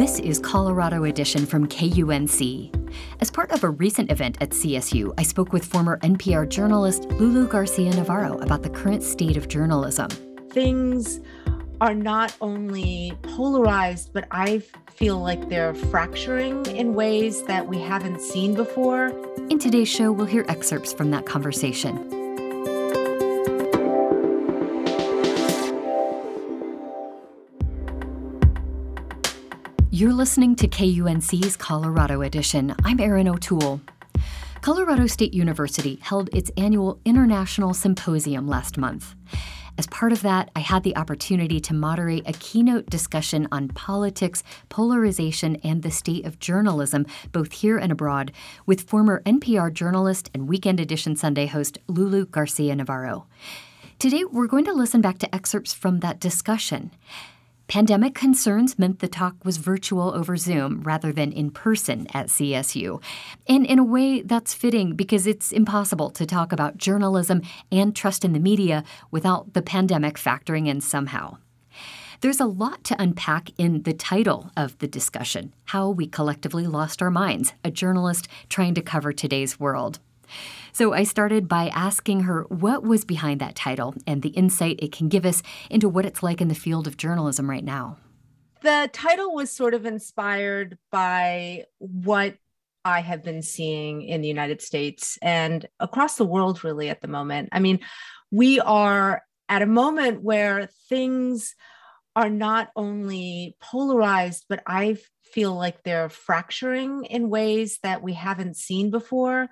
This 0.00 0.18
is 0.18 0.38
Colorado 0.38 1.04
Edition 1.04 1.44
from 1.44 1.66
KUNC. 1.66 2.74
As 3.20 3.30
part 3.30 3.50
of 3.50 3.64
a 3.64 3.68
recent 3.68 4.10
event 4.10 4.38
at 4.40 4.48
CSU, 4.48 5.12
I 5.18 5.22
spoke 5.22 5.52
with 5.52 5.62
former 5.62 5.98
NPR 5.98 6.48
journalist 6.48 7.04
Lulu 7.10 7.46
Garcia 7.46 7.90
Navarro 7.94 8.38
about 8.38 8.62
the 8.62 8.70
current 8.70 9.02
state 9.02 9.36
of 9.36 9.46
journalism. 9.48 10.08
Things 10.52 11.20
are 11.82 11.92
not 11.92 12.34
only 12.40 13.12
polarized, 13.20 14.14
but 14.14 14.26
I 14.30 14.62
feel 14.90 15.18
like 15.18 15.50
they're 15.50 15.74
fracturing 15.74 16.64
in 16.64 16.94
ways 16.94 17.42
that 17.42 17.68
we 17.68 17.78
haven't 17.78 18.22
seen 18.22 18.54
before. 18.54 19.08
In 19.50 19.58
today's 19.58 19.88
show, 19.88 20.12
we'll 20.12 20.24
hear 20.24 20.46
excerpts 20.48 20.94
from 20.94 21.10
that 21.10 21.26
conversation. 21.26 22.19
You're 30.00 30.14
listening 30.14 30.56
to 30.56 30.66
KUNC's 30.66 31.58
Colorado 31.58 32.22
Edition. 32.22 32.74
I'm 32.86 33.00
Erin 33.00 33.28
O'Toole. 33.28 33.82
Colorado 34.62 35.06
State 35.06 35.34
University 35.34 35.98
held 36.00 36.34
its 36.34 36.50
annual 36.56 36.98
International 37.04 37.74
Symposium 37.74 38.48
last 38.48 38.78
month. 38.78 39.14
As 39.76 39.86
part 39.88 40.12
of 40.12 40.22
that, 40.22 40.50
I 40.56 40.60
had 40.60 40.84
the 40.84 40.96
opportunity 40.96 41.60
to 41.60 41.74
moderate 41.74 42.26
a 42.26 42.32
keynote 42.32 42.86
discussion 42.86 43.46
on 43.52 43.68
politics, 43.68 44.42
polarization, 44.70 45.56
and 45.56 45.82
the 45.82 45.90
state 45.90 46.24
of 46.24 46.38
journalism, 46.38 47.04
both 47.30 47.52
here 47.52 47.76
and 47.76 47.92
abroad, 47.92 48.32
with 48.64 48.88
former 48.88 49.20
NPR 49.26 49.70
journalist 49.70 50.30
and 50.32 50.48
Weekend 50.48 50.80
Edition 50.80 51.14
Sunday 51.14 51.44
host 51.44 51.76
Lulu 51.88 52.24
Garcia 52.24 52.74
Navarro. 52.74 53.26
Today, 53.98 54.24
we're 54.24 54.46
going 54.46 54.64
to 54.64 54.72
listen 54.72 55.02
back 55.02 55.18
to 55.18 55.34
excerpts 55.34 55.74
from 55.74 56.00
that 56.00 56.18
discussion. 56.18 56.90
Pandemic 57.70 58.16
concerns 58.16 58.80
meant 58.80 58.98
the 58.98 59.06
talk 59.06 59.36
was 59.44 59.58
virtual 59.58 60.12
over 60.12 60.36
Zoom 60.36 60.80
rather 60.82 61.12
than 61.12 61.30
in 61.30 61.52
person 61.52 62.08
at 62.12 62.26
CSU. 62.26 63.00
And 63.46 63.64
in 63.64 63.78
a 63.78 63.84
way, 63.84 64.22
that's 64.22 64.52
fitting 64.52 64.96
because 64.96 65.24
it's 65.24 65.52
impossible 65.52 66.10
to 66.10 66.26
talk 66.26 66.50
about 66.50 66.78
journalism 66.78 67.42
and 67.70 67.94
trust 67.94 68.24
in 68.24 68.32
the 68.32 68.40
media 68.40 68.82
without 69.12 69.52
the 69.54 69.62
pandemic 69.62 70.16
factoring 70.16 70.66
in 70.66 70.80
somehow. 70.80 71.36
There's 72.22 72.40
a 72.40 72.44
lot 72.44 72.82
to 72.84 73.00
unpack 73.00 73.50
in 73.56 73.84
the 73.84 73.94
title 73.94 74.50
of 74.56 74.76
the 74.78 74.88
discussion 74.88 75.54
How 75.66 75.90
We 75.90 76.08
Collectively 76.08 76.66
Lost 76.66 77.00
Our 77.00 77.08
Minds, 77.08 77.52
a 77.62 77.70
journalist 77.70 78.26
trying 78.48 78.74
to 78.74 78.82
cover 78.82 79.12
today's 79.12 79.60
world. 79.60 80.00
So 80.72 80.92
I 80.92 81.04
started 81.04 81.48
by 81.48 81.68
asking 81.68 82.20
her 82.20 82.44
what 82.48 82.82
was 82.82 83.04
behind 83.04 83.40
that 83.40 83.54
title 83.54 83.94
and 84.06 84.22
the 84.22 84.30
insight 84.30 84.78
it 84.80 84.92
can 84.92 85.08
give 85.08 85.26
us 85.26 85.42
into 85.68 85.88
what 85.88 86.06
it's 86.06 86.22
like 86.22 86.40
in 86.40 86.48
the 86.48 86.54
field 86.54 86.86
of 86.86 86.96
journalism 86.96 87.48
right 87.48 87.64
now. 87.64 87.98
The 88.62 88.90
title 88.92 89.34
was 89.34 89.50
sort 89.50 89.74
of 89.74 89.86
inspired 89.86 90.78
by 90.90 91.64
what 91.78 92.36
I 92.84 93.00
have 93.00 93.22
been 93.22 93.42
seeing 93.42 94.02
in 94.02 94.20
the 94.20 94.28
United 94.28 94.62
States 94.62 95.18
and 95.22 95.66
across 95.80 96.16
the 96.16 96.24
world, 96.24 96.64
really, 96.64 96.88
at 96.88 97.00
the 97.00 97.08
moment. 97.08 97.50
I 97.52 97.60
mean, 97.60 97.80
we 98.30 98.60
are 98.60 99.22
at 99.48 99.62
a 99.62 99.66
moment 99.66 100.22
where 100.22 100.68
things 100.88 101.54
are 102.16 102.30
not 102.30 102.70
only 102.76 103.56
polarized, 103.60 104.46
but 104.48 104.62
I 104.66 104.96
feel 105.32 105.54
like 105.54 105.82
they're 105.82 106.08
fracturing 106.08 107.04
in 107.04 107.30
ways 107.30 107.78
that 107.82 108.02
we 108.02 108.12
haven't 108.12 108.56
seen 108.56 108.90
before. 108.90 109.48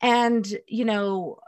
And, 0.00 0.46
you 0.66 0.84
know, 0.84 1.38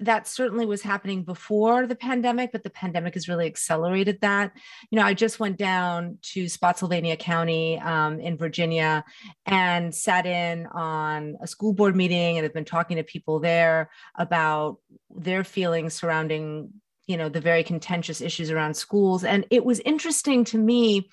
that 0.00 0.28
certainly 0.28 0.66
was 0.66 0.82
happening 0.82 1.24
before 1.24 1.86
the 1.86 1.96
pandemic, 1.96 2.52
but 2.52 2.62
the 2.62 2.70
pandemic 2.70 3.14
has 3.14 3.28
really 3.28 3.46
accelerated 3.46 4.20
that. 4.20 4.52
You 4.90 4.96
know, 4.98 5.04
I 5.04 5.14
just 5.14 5.40
went 5.40 5.56
down 5.56 6.18
to 6.34 6.48
Spotsylvania 6.48 7.16
County 7.16 7.78
um, 7.78 8.20
in 8.20 8.36
Virginia 8.36 9.04
and 9.46 9.94
sat 9.94 10.26
in 10.26 10.66
on 10.66 11.36
a 11.40 11.46
school 11.46 11.72
board 11.72 11.96
meeting 11.96 12.36
and 12.36 12.44
I've 12.44 12.54
been 12.54 12.64
talking 12.64 12.96
to 12.98 13.02
people 13.02 13.40
there 13.40 13.90
about 14.16 14.78
their 15.10 15.42
feelings 15.42 15.94
surrounding, 15.94 16.70
you 17.06 17.16
know, 17.16 17.28
the 17.28 17.40
very 17.40 17.64
contentious 17.64 18.20
issues 18.20 18.50
around 18.50 18.74
schools. 18.74 19.24
And 19.24 19.46
it 19.50 19.64
was 19.64 19.80
interesting 19.80 20.44
to 20.44 20.58
me 20.58 21.10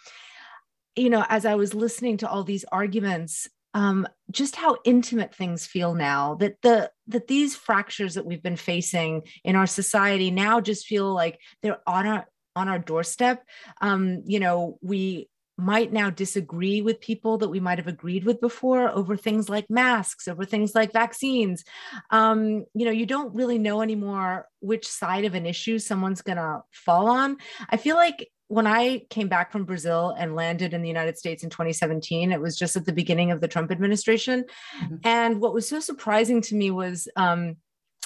you 0.96 1.10
know, 1.10 1.26
as 1.30 1.46
I 1.46 1.56
was 1.56 1.74
listening 1.74 2.18
to 2.18 2.30
all 2.30 2.44
these 2.44 2.66
arguments, 2.72 3.48
um, 3.74 4.08
just 4.32 4.56
how 4.56 4.78
intimate 4.86 5.36
things 5.36 5.66
feel 5.66 5.94
now 5.94 6.36
that 6.36 6.62
the 6.62 6.92
that 7.08 7.28
these 7.28 7.56
fractures 7.56 8.14
that 8.14 8.26
we've 8.26 8.42
been 8.42 8.56
facing 8.56 9.24
in 9.44 9.58
our 9.58 9.68
society 9.68 10.32
now 10.32 10.62
just 10.62 10.88
feel 10.88 11.14
like 11.14 11.40
they're 11.62 11.82
on 11.86 12.08
our 12.08 12.28
on 12.56 12.70
our 12.70 12.80
doorstep. 12.80 13.44
Um, 13.82 14.24
you 14.26 14.40
know, 14.40 14.80
we 14.82 15.30
might 15.58 15.92
now 15.92 16.10
disagree 16.10 16.82
with 16.82 17.00
people 17.00 17.38
that 17.38 17.50
we 17.50 17.60
might 17.60 17.78
have 17.78 17.88
agreed 17.88 18.26
with 18.26 18.42
before 18.42 18.90
over 18.90 19.16
things 19.16 19.48
like 19.48 19.70
masks, 19.70 20.28
over 20.28 20.44
things 20.44 20.76
like 20.76 20.92
vaccines. 20.92 21.64
Um, 22.12 22.66
you 22.74 22.86
know, 22.86 22.92
you 22.92 23.06
don't 23.06 23.34
really 23.34 23.58
know 23.58 23.82
anymore 23.82 24.48
which 24.60 24.88
side 24.88 25.24
of 25.24 25.34
an 25.34 25.46
issue 25.46 25.80
someone's 25.80 26.22
going 26.22 26.38
to 26.38 26.62
fall 26.72 27.10
on. 27.10 27.38
I 27.70 27.78
feel 27.78 27.96
like 27.96 28.30
when 28.48 28.68
I 28.68 29.00
came 29.10 29.28
back 29.28 29.52
from 29.52 29.66
Brazil 29.66 30.16
and 30.18 30.36
landed 30.36 30.74
in 30.74 30.82
the 30.82 30.88
United 30.88 31.18
States 31.18 31.44
in 31.44 31.50
2017, 31.50 32.32
it 32.32 32.40
was 32.40 32.56
just 32.56 32.76
at 32.76 32.86
the 32.86 32.94
beginning 32.94 33.32
of 33.32 33.42
the 33.42 33.48
Trump 33.48 33.72
administration. 33.72 34.46
Mm-hmm. 34.82 34.96
And 35.04 35.42
what 35.42 35.54
was 35.54 35.68
so 35.68 35.80
surprising 35.80 36.42
to 36.42 36.56
me 36.56 36.70
was 36.70 37.08
um, 37.16 37.58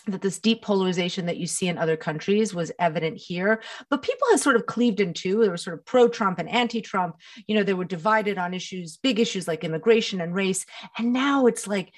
that 0.08 0.22
this 0.22 0.40
deep 0.40 0.62
polarization 0.62 1.26
that 1.26 1.38
you 1.38 1.46
see 1.46 1.68
in 1.68 1.78
other 1.78 1.98
countries 1.98 2.54
was 2.54 2.72
evident 2.80 3.18
here. 3.18 3.62
But 3.90 4.02
people 4.02 4.28
had 4.32 4.40
sort 4.40 4.56
of 4.56 4.66
cleaved 4.66 5.02
in 5.02 5.14
two. 5.14 5.42
They 5.42 5.50
were 5.50 5.58
sort 5.58 5.78
of 5.78 5.86
pro 5.86 6.08
Trump 6.08 6.40
and 6.40 6.50
anti 6.50 6.82
Trump. 6.82 7.18
You 7.48 7.56
know, 7.56 7.64
they 7.64 7.74
were 7.74 7.86
divided 7.86 8.38
on 8.38 8.54
issues, 8.54 8.98
big 8.98 9.20
issues 9.20 9.48
like 9.48 9.64
immigration 9.64 10.22
and 10.22 10.34
race. 10.34 10.66
And 10.98 11.12
now 11.12 11.48
it's 11.48 11.68
like, 11.68 11.92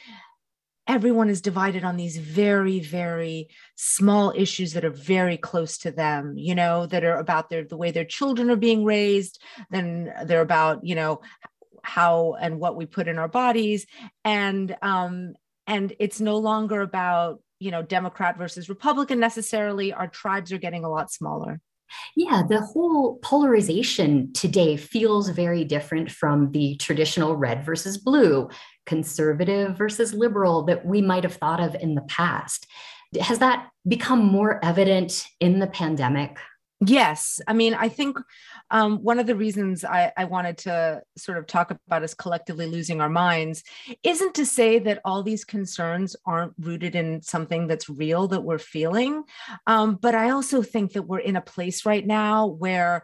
everyone 0.87 1.29
is 1.29 1.41
divided 1.41 1.83
on 1.83 1.95
these 1.95 2.17
very 2.17 2.79
very 2.79 3.47
small 3.75 4.33
issues 4.35 4.73
that 4.73 4.83
are 4.83 4.89
very 4.89 5.37
close 5.37 5.77
to 5.77 5.91
them 5.91 6.33
you 6.37 6.55
know 6.55 6.85
that 6.87 7.03
are 7.03 7.17
about 7.17 7.49
their 7.49 7.63
the 7.63 7.77
way 7.77 7.91
their 7.91 8.05
children 8.05 8.49
are 8.49 8.55
being 8.55 8.83
raised 8.83 9.41
then 9.69 10.11
they're 10.25 10.41
about 10.41 10.83
you 10.83 10.95
know 10.95 11.21
how 11.83 12.35
and 12.39 12.59
what 12.59 12.75
we 12.75 12.85
put 12.85 13.07
in 13.07 13.17
our 13.17 13.27
bodies. 13.27 13.85
And 14.23 14.75
um 14.81 15.33
and 15.67 15.93
it's 15.99 16.19
no 16.19 16.37
longer 16.37 16.81
about 16.81 17.41
you 17.59 17.71
know 17.71 17.83
democrat 17.83 18.37
versus 18.37 18.69
republican 18.69 19.19
necessarily. 19.19 19.93
Our 19.93 20.07
tribes 20.07 20.51
are 20.51 20.57
getting 20.57 20.83
a 20.83 20.89
lot 20.89 21.11
smaller. 21.11 21.59
Yeah, 22.15 22.43
the 22.47 22.61
whole 22.61 23.17
polarization 23.17 24.31
today 24.31 24.77
feels 24.77 25.27
very 25.27 25.65
different 25.65 26.09
from 26.09 26.51
the 26.51 26.77
traditional 26.77 27.35
red 27.35 27.65
versus 27.65 27.97
blue, 27.97 28.49
conservative 28.85 29.77
versus 29.77 30.13
liberal 30.13 30.63
that 30.63 30.85
we 30.85 31.01
might 31.01 31.23
have 31.23 31.35
thought 31.35 31.59
of 31.59 31.75
in 31.75 31.95
the 31.95 32.01
past. 32.01 32.67
Has 33.19 33.39
that 33.39 33.69
become 33.87 34.25
more 34.25 34.63
evident 34.63 35.25
in 35.39 35.59
the 35.59 35.67
pandemic? 35.67 36.37
Yes. 36.83 37.39
I 37.47 37.53
mean, 37.53 37.75
I 37.75 37.89
think 37.89 38.17
um, 38.71 39.03
one 39.03 39.19
of 39.19 39.27
the 39.27 39.35
reasons 39.35 39.85
I, 39.85 40.11
I, 40.17 40.25
wanted 40.25 40.57
to 40.59 41.03
sort 41.15 41.37
of 41.37 41.45
talk 41.45 41.69
about 41.69 42.01
us 42.01 42.15
collectively 42.15 42.65
losing 42.65 43.01
our 43.01 43.09
minds 43.09 43.63
isn't 44.01 44.33
to 44.35 44.47
say 44.47 44.79
that 44.79 44.99
all 45.05 45.21
these 45.21 45.45
concerns 45.45 46.15
aren't 46.25 46.53
rooted 46.59 46.95
in 46.95 47.21
something 47.21 47.67
that's 47.67 47.87
real 47.87 48.27
that 48.29 48.41
we're 48.41 48.57
feeling. 48.57 49.23
Um, 49.67 49.99
but 50.01 50.15
I 50.15 50.31
also 50.31 50.63
think 50.63 50.93
that 50.93 51.03
we're 51.03 51.19
in 51.19 51.35
a 51.35 51.41
place 51.41 51.85
right 51.85 52.05
now 52.05 52.47
where 52.47 53.03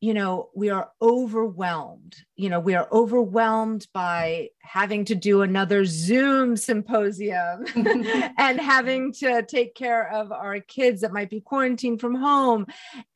you 0.00 0.14
know, 0.14 0.48
we 0.54 0.70
are 0.70 0.90
overwhelmed. 1.02 2.16
You 2.36 2.50
know, 2.50 2.60
we 2.60 2.74
are 2.74 2.88
overwhelmed 2.92 3.86
by 3.92 4.50
having 4.60 5.04
to 5.06 5.14
do 5.14 5.42
another 5.42 5.84
Zoom 5.84 6.56
symposium 6.56 7.64
and 7.74 8.60
having 8.60 9.12
to 9.14 9.42
take 9.42 9.74
care 9.74 10.08
of 10.12 10.30
our 10.30 10.60
kids 10.60 11.00
that 11.00 11.12
might 11.12 11.30
be 11.30 11.40
quarantined 11.40 12.00
from 12.00 12.14
home 12.14 12.66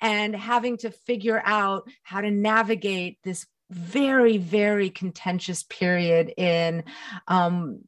and 0.01 0.35
having 0.35 0.77
to 0.79 0.91
figure 0.91 1.41
out 1.45 1.89
how 2.03 2.21
to 2.21 2.31
navigate 2.31 3.19
this 3.23 3.47
very, 3.71 4.37
very 4.39 4.91
contentious 4.91 5.63
period 5.63 6.35
in 6.37 6.85
um, 7.29 7.81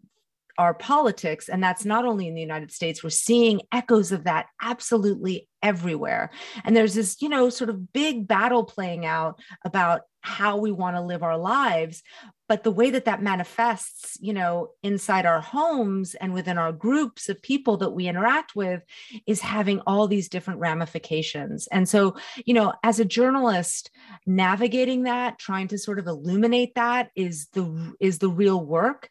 our 0.58 0.74
politics. 0.74 1.48
And 1.48 1.62
that's 1.62 1.84
not 1.84 2.04
only 2.04 2.28
in 2.28 2.34
the 2.34 2.40
United 2.40 2.72
States, 2.72 3.02
we're 3.02 3.10
seeing 3.10 3.60
echoes 3.72 4.12
of 4.12 4.24
that 4.24 4.46
absolutely 4.60 5.48
everywhere. 5.62 6.30
And 6.64 6.76
there's 6.76 6.94
this, 6.94 7.20
you 7.22 7.28
know, 7.28 7.48
sort 7.48 7.70
of 7.70 7.92
big 7.92 8.26
battle 8.26 8.64
playing 8.64 9.06
out 9.06 9.40
about 9.64 10.02
how 10.20 10.56
we 10.56 10.72
want 10.72 10.96
to 10.96 11.02
live 11.02 11.22
our 11.22 11.36
lives 11.36 12.02
but 12.48 12.62
the 12.62 12.70
way 12.70 12.90
that 12.90 13.06
that 13.06 13.22
manifests 13.22 14.16
you 14.20 14.32
know 14.32 14.70
inside 14.82 15.26
our 15.26 15.40
homes 15.40 16.14
and 16.14 16.32
within 16.32 16.58
our 16.58 16.72
groups 16.72 17.28
of 17.28 17.40
people 17.42 17.76
that 17.76 17.90
we 17.90 18.06
interact 18.06 18.54
with 18.56 18.82
is 19.26 19.40
having 19.40 19.80
all 19.80 20.06
these 20.06 20.28
different 20.28 20.60
ramifications 20.60 21.66
and 21.68 21.88
so 21.88 22.16
you 22.44 22.54
know 22.54 22.72
as 22.82 22.98
a 22.98 23.04
journalist 23.04 23.90
navigating 24.26 25.02
that 25.02 25.38
trying 25.38 25.68
to 25.68 25.78
sort 25.78 25.98
of 25.98 26.06
illuminate 26.06 26.74
that 26.74 27.10
is 27.14 27.48
the 27.52 27.94
is 28.00 28.18
the 28.18 28.30
real 28.30 28.64
work 28.64 29.08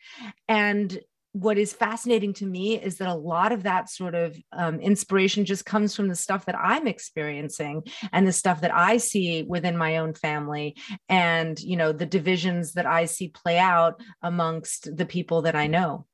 and 0.48 1.00
what 1.34 1.58
is 1.58 1.74
fascinating 1.74 2.32
to 2.32 2.46
me 2.46 2.80
is 2.80 2.98
that 2.98 3.08
a 3.08 3.14
lot 3.14 3.52
of 3.52 3.64
that 3.64 3.90
sort 3.90 4.14
of 4.14 4.38
um, 4.52 4.80
inspiration 4.80 5.46
just 5.46 5.66
comes 5.66 5.96
from 5.96 6.08
the 6.08 6.16
stuff 6.16 6.46
that 6.46 6.58
I'm 6.58 6.88
experiencing 6.88 7.84
and 8.12 8.28
the 8.28 8.32
stuff 8.32 8.62
that 8.62 8.74
I 8.74 8.98
see 8.98 9.44
within 9.44 9.76
my 9.76 9.98
own 9.98 10.14
family 10.14 10.78
and 11.10 11.60
you 11.60 11.76
know 11.76 11.92
the 11.92 12.06
divisions 12.06 12.74
that 12.74 12.86
I 12.86 13.06
see 13.06 13.30
play 13.30 13.58
out 13.58 14.00
amongst 14.22 14.96
the 14.96 15.06
people 15.06 15.42
that 15.42 15.56
I 15.56 15.68
know. 15.68 16.06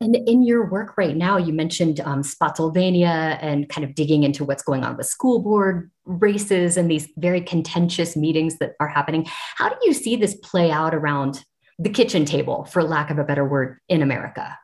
And 0.00 0.14
in 0.14 0.42
your 0.42 0.68
work 0.68 0.98
right 0.98 1.16
now, 1.16 1.38
you 1.38 1.54
mentioned 1.54 2.00
um, 2.00 2.22
Spotsylvania 2.22 3.38
and 3.40 3.66
kind 3.68 3.84
of 3.84 3.94
digging 3.94 4.24
into 4.24 4.44
what's 4.44 4.62
going 4.62 4.84
on 4.84 4.96
with 4.96 5.06
school 5.06 5.40
board 5.40 5.90
races 6.04 6.76
and 6.76 6.90
these 6.90 7.08
very 7.16 7.40
contentious 7.40 8.14
meetings 8.14 8.58
that 8.58 8.72
are 8.78 8.88
happening. 8.88 9.26
How 9.56 9.70
do 9.70 9.76
you 9.84 9.94
see 9.94 10.16
this 10.16 10.34
play 10.42 10.70
out 10.70 10.94
around 10.94 11.42
the 11.78 11.90
kitchen 11.90 12.24
table, 12.24 12.64
for 12.64 12.82
lack 12.82 13.10
of 13.10 13.18
a 13.18 13.24
better 13.24 13.44
word, 13.44 13.78
in 13.88 14.02
America? 14.02 14.58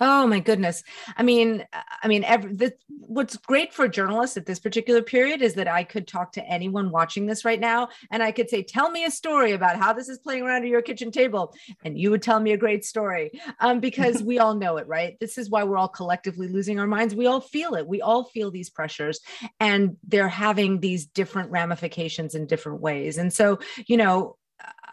Oh 0.00 0.26
my 0.26 0.40
goodness. 0.40 0.82
I 1.16 1.22
mean, 1.22 1.64
I 2.02 2.08
mean, 2.08 2.24
every, 2.24 2.52
the, 2.54 2.74
what's 2.88 3.36
great 3.36 3.72
for 3.72 3.86
journalists 3.86 4.36
at 4.36 4.46
this 4.46 4.58
particular 4.58 5.02
period 5.02 5.40
is 5.40 5.54
that 5.54 5.68
I 5.68 5.84
could 5.84 6.08
talk 6.08 6.32
to 6.32 6.44
anyone 6.44 6.90
watching 6.90 7.26
this 7.26 7.44
right 7.44 7.60
now 7.60 7.88
and 8.10 8.22
I 8.22 8.32
could 8.32 8.50
say, 8.50 8.62
tell 8.62 8.90
me 8.90 9.04
a 9.04 9.10
story 9.10 9.52
about 9.52 9.76
how 9.76 9.92
this 9.92 10.08
is 10.08 10.18
playing 10.18 10.42
around 10.42 10.62
at 10.62 10.68
your 10.68 10.82
kitchen 10.82 11.10
table. 11.10 11.54
And 11.84 11.98
you 11.98 12.10
would 12.10 12.22
tell 12.22 12.40
me 12.40 12.52
a 12.52 12.56
great 12.56 12.84
story 12.84 13.30
um, 13.60 13.80
because 13.80 14.22
we 14.24 14.38
all 14.38 14.54
know 14.54 14.78
it, 14.78 14.88
right? 14.88 15.16
This 15.20 15.38
is 15.38 15.48
why 15.48 15.62
we're 15.62 15.78
all 15.78 15.88
collectively 15.88 16.48
losing 16.48 16.80
our 16.80 16.86
minds. 16.86 17.14
We 17.14 17.26
all 17.26 17.40
feel 17.40 17.74
it. 17.74 17.86
We 17.86 18.02
all 18.02 18.24
feel 18.24 18.50
these 18.50 18.70
pressures 18.70 19.20
and 19.60 19.96
they're 20.06 20.28
having 20.28 20.80
these 20.80 21.06
different 21.06 21.50
ramifications 21.50 22.34
in 22.34 22.46
different 22.46 22.80
ways. 22.80 23.16
And 23.16 23.32
so, 23.32 23.60
you 23.86 23.96
know, 23.96 24.36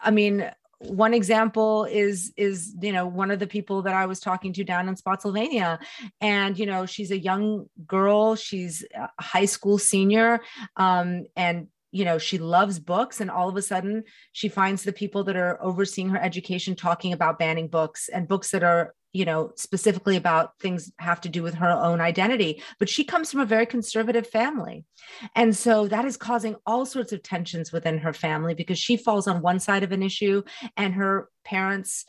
I 0.00 0.10
mean, 0.10 0.50
one 0.88 1.14
example 1.14 1.84
is 1.84 2.32
is 2.36 2.74
you 2.80 2.92
know 2.92 3.06
one 3.06 3.30
of 3.30 3.38
the 3.38 3.46
people 3.46 3.82
that 3.82 3.94
i 3.94 4.06
was 4.06 4.20
talking 4.20 4.52
to 4.52 4.64
down 4.64 4.88
in 4.88 4.96
spotsylvania. 4.96 5.78
And 6.20 6.58
you 6.58 6.66
know 6.66 6.86
she's 6.86 7.10
a 7.10 7.18
young 7.18 7.66
girl. 7.86 8.36
She's 8.36 8.84
a 8.94 9.08
high 9.20 9.44
school 9.44 9.78
senior. 9.78 10.40
Um, 10.76 11.26
and 11.36 11.68
you 11.90 12.04
know 12.04 12.18
she 12.18 12.38
loves 12.38 12.78
books. 12.78 13.20
And 13.20 13.30
all 13.30 13.48
of 13.48 13.56
a 13.56 13.62
sudden 13.62 14.04
she 14.32 14.48
finds 14.48 14.82
the 14.82 14.92
people 14.92 15.24
that 15.24 15.36
are 15.36 15.62
overseeing 15.62 16.08
her 16.10 16.20
education 16.20 16.74
talking 16.74 17.12
about 17.12 17.38
banning 17.38 17.68
books 17.68 18.08
and 18.08 18.28
books 18.28 18.50
that 18.50 18.62
are 18.62 18.94
you 19.12 19.24
know 19.24 19.52
specifically 19.56 20.16
about 20.16 20.58
things 20.58 20.92
have 20.98 21.20
to 21.20 21.28
do 21.28 21.42
with 21.42 21.54
her 21.54 21.70
own 21.70 22.00
identity 22.00 22.62
but 22.78 22.88
she 22.88 23.04
comes 23.04 23.30
from 23.30 23.40
a 23.40 23.46
very 23.46 23.66
conservative 23.66 24.26
family. 24.26 24.84
And 25.34 25.56
so 25.56 25.88
that 25.88 26.04
is 26.04 26.16
causing 26.16 26.56
all 26.66 26.86
sorts 26.86 27.12
of 27.12 27.22
tensions 27.22 27.72
within 27.72 27.98
her 27.98 28.12
family 28.12 28.54
because 28.54 28.78
she 28.78 28.96
falls 28.96 29.26
on 29.26 29.42
one 29.42 29.60
side 29.60 29.82
of 29.82 29.92
an 29.92 30.02
issue 30.02 30.42
and 30.76 30.94
her 30.94 31.28
parents 31.44 32.04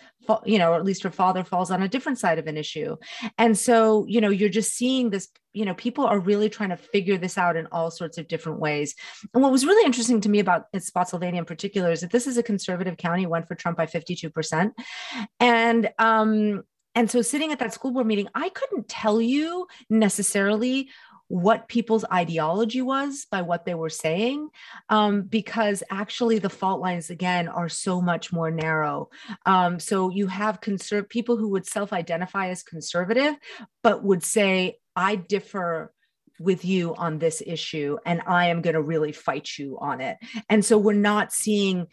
you 0.45 0.59
know 0.59 0.71
or 0.71 0.75
at 0.75 0.85
least 0.85 1.03
her 1.03 1.11
father 1.11 1.43
falls 1.43 1.71
on 1.71 1.81
a 1.81 1.87
different 1.87 2.19
side 2.19 2.39
of 2.39 2.47
an 2.47 2.57
issue. 2.57 2.95
And 3.37 3.57
so 3.57 4.05
you 4.07 4.21
know 4.21 4.29
you're 4.29 4.49
just 4.49 4.73
seeing 4.73 5.09
this 5.09 5.27
you 5.53 5.65
know 5.65 5.73
people 5.73 6.05
are 6.05 6.19
really 6.19 6.49
trying 6.49 6.69
to 6.69 6.77
figure 6.77 7.17
this 7.17 7.37
out 7.37 7.55
in 7.55 7.67
all 7.71 7.91
sorts 7.91 8.17
of 8.17 8.27
different 8.27 8.59
ways. 8.59 8.95
And 9.33 9.43
what 9.43 9.51
was 9.51 9.65
really 9.65 9.85
interesting 9.85 10.21
to 10.21 10.29
me 10.29 10.39
about 10.39 10.65
spotsylvania 10.79 11.39
in 11.39 11.45
particular 11.45 11.91
is 11.91 12.01
that 12.01 12.11
this 12.11 12.27
is 12.27 12.37
a 12.37 12.43
conservative 12.43 12.97
county 12.97 13.25
went 13.25 13.47
for 13.47 13.55
trump 13.55 13.77
by 13.77 13.85
52% 13.85 14.71
and 15.39 15.89
um 15.99 16.63
and 16.95 17.09
so 17.09 17.21
sitting 17.21 17.51
at 17.51 17.59
that 17.59 17.73
school 17.73 17.91
board 17.91 18.07
meeting, 18.07 18.27
I 18.35 18.49
couldn't 18.49 18.87
tell 18.87 19.21
you 19.21 19.67
necessarily 19.89 20.89
what 21.27 21.67
people's 21.67 22.05
ideology 22.11 22.81
was 22.81 23.25
by 23.31 23.41
what 23.41 23.65
they 23.65 23.73
were 23.73 23.89
saying, 23.89 24.49
um, 24.89 25.23
because 25.23 25.81
actually 25.89 26.37
the 26.37 26.49
fault 26.49 26.79
lines 26.79 27.09
again 27.09 27.47
are 27.47 27.69
so 27.69 28.01
much 28.01 28.31
more 28.31 28.51
narrow. 28.51 29.09
Um, 29.45 29.79
so 29.79 30.09
you 30.09 30.27
have 30.27 30.61
conserv- 30.61 31.09
people 31.09 31.37
who 31.37 31.49
would 31.49 31.65
self-identify 31.65 32.49
as 32.49 32.61
conservative, 32.61 33.35
but 33.81 34.03
would 34.03 34.23
say, 34.23 34.77
"I 34.95 35.15
differ." 35.15 35.91
with 36.39 36.65
you 36.65 36.95
on 36.95 37.19
this 37.19 37.43
issue 37.45 37.95
and 38.07 38.19
I 38.25 38.47
am 38.47 38.63
going 38.63 38.73
to 38.73 38.81
really 38.81 39.11
fight 39.11 39.51
you 39.57 39.77
on 39.79 40.01
it. 40.01 40.17
And 40.49 40.65
so 40.65 40.79
we're 40.79 40.93
not 40.93 41.31
seeing 41.31 41.87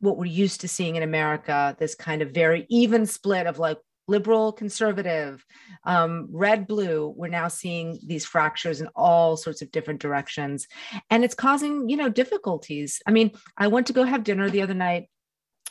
what 0.00 0.16
we're 0.18 0.26
used 0.26 0.60
to 0.62 0.68
seeing 0.68 0.96
in 0.96 1.02
America, 1.02 1.76
this 1.78 1.94
kind 1.94 2.20
of 2.20 2.32
very 2.32 2.66
even 2.68 3.06
split 3.06 3.46
of 3.46 3.58
like 3.58 3.78
liberal, 4.08 4.52
conservative, 4.52 5.44
um, 5.84 6.28
red, 6.32 6.66
blue. 6.66 7.14
We're 7.16 7.28
now 7.28 7.48
seeing 7.48 8.00
these 8.04 8.24
fractures 8.24 8.80
in 8.80 8.88
all 8.96 9.36
sorts 9.36 9.62
of 9.62 9.70
different 9.70 10.00
directions. 10.00 10.66
And 11.10 11.22
it's 11.22 11.34
causing, 11.34 11.88
you 11.88 11.96
know, 11.96 12.08
difficulties. 12.08 13.00
I 13.06 13.12
mean, 13.12 13.30
I 13.56 13.68
went 13.68 13.86
to 13.88 13.92
go 13.92 14.04
have 14.04 14.24
dinner 14.24 14.50
the 14.50 14.62
other 14.62 14.74
night 14.74 15.08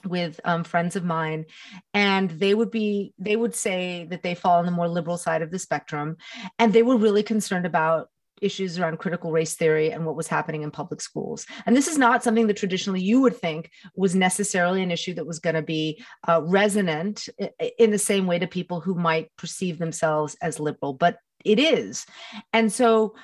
with 0.06 0.40
um, 0.46 0.64
friends 0.64 0.96
of 0.96 1.04
mine 1.04 1.46
and 1.94 2.30
they 2.30 2.54
would 2.54 2.70
be 2.70 3.14
they 3.18 3.36
would 3.36 3.56
say 3.56 4.06
that 4.12 4.22
they 4.22 4.36
fall 4.36 4.60
on 4.60 4.66
the 4.66 4.72
more 4.72 4.88
liberal 4.88 5.18
side 5.18 5.42
of 5.42 5.50
the 5.50 5.58
spectrum 5.58 6.18
and 6.60 6.72
they 6.72 6.84
were 6.84 6.98
really 6.98 7.24
concerned 7.24 7.66
about 7.66 8.08
issues 8.42 8.78
around 8.78 9.00
critical 9.00 9.32
race 9.32 9.56
theory 9.56 9.92
and 9.92 10.06
what 10.06 10.16
was 10.16 10.28
happening 10.28 10.64
in 10.64 10.72
public 10.72 11.02
schools. 11.02 11.46
And 11.66 11.76
this 11.76 11.88
is 11.88 11.98
not 11.98 12.24
something 12.24 12.48
that 12.48 12.58
traditionally 12.58 13.02
you 13.02 13.22
would 13.22 13.36
think 13.36 13.72
was 13.96 14.16
necessarily 14.16 14.84
an 14.84 14.92
issue 14.92 15.14
that 15.16 15.28
was 15.28 15.40
going 15.40 15.56
to 15.56 15.62
be 15.62 16.04
uh, 16.28 16.42
resonant 16.44 17.28
in 17.78 17.92
the 17.92 17.98
same 17.98 18.28
way 18.28 18.40
to 18.40 18.48
people 18.48 18.80
who 18.80 18.96
might 18.96 19.32
perceive 19.38 19.80
themselves 19.80 20.36
as 20.42 20.60
liberal, 20.60 20.94
but 20.94 21.18
it 21.44 21.60
is. 21.60 22.06
And 22.54 22.72
so 22.72 23.16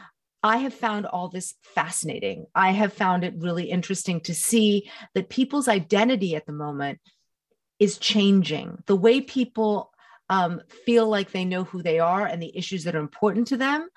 I 0.43 0.57
have 0.57 0.73
found 0.73 1.05
all 1.05 1.29
this 1.29 1.55
fascinating. 1.63 2.45
I 2.53 2.71
have 2.71 2.93
found 2.93 3.23
it 3.23 3.33
really 3.37 3.69
interesting 3.69 4.19
to 4.21 4.33
see 4.35 4.89
that 5.15 5.29
people's 5.29 5.69
identity 5.69 6.35
at 6.35 6.45
the 6.45 6.51
moment 6.51 6.99
is 7.79 7.97
changing. 7.97 8.77
The 8.85 8.95
way 8.95 9.21
people 9.21 9.91
um, 10.29 10.61
feel 10.85 11.07
like 11.07 11.31
they 11.31 11.45
know 11.45 11.63
who 11.63 11.81
they 11.81 11.99
are 11.99 12.25
and 12.25 12.41
the 12.41 12.55
issues 12.57 12.83
that 12.83 12.95
are 12.95 12.99
important 12.99 13.47
to 13.47 13.57
them 13.57 13.87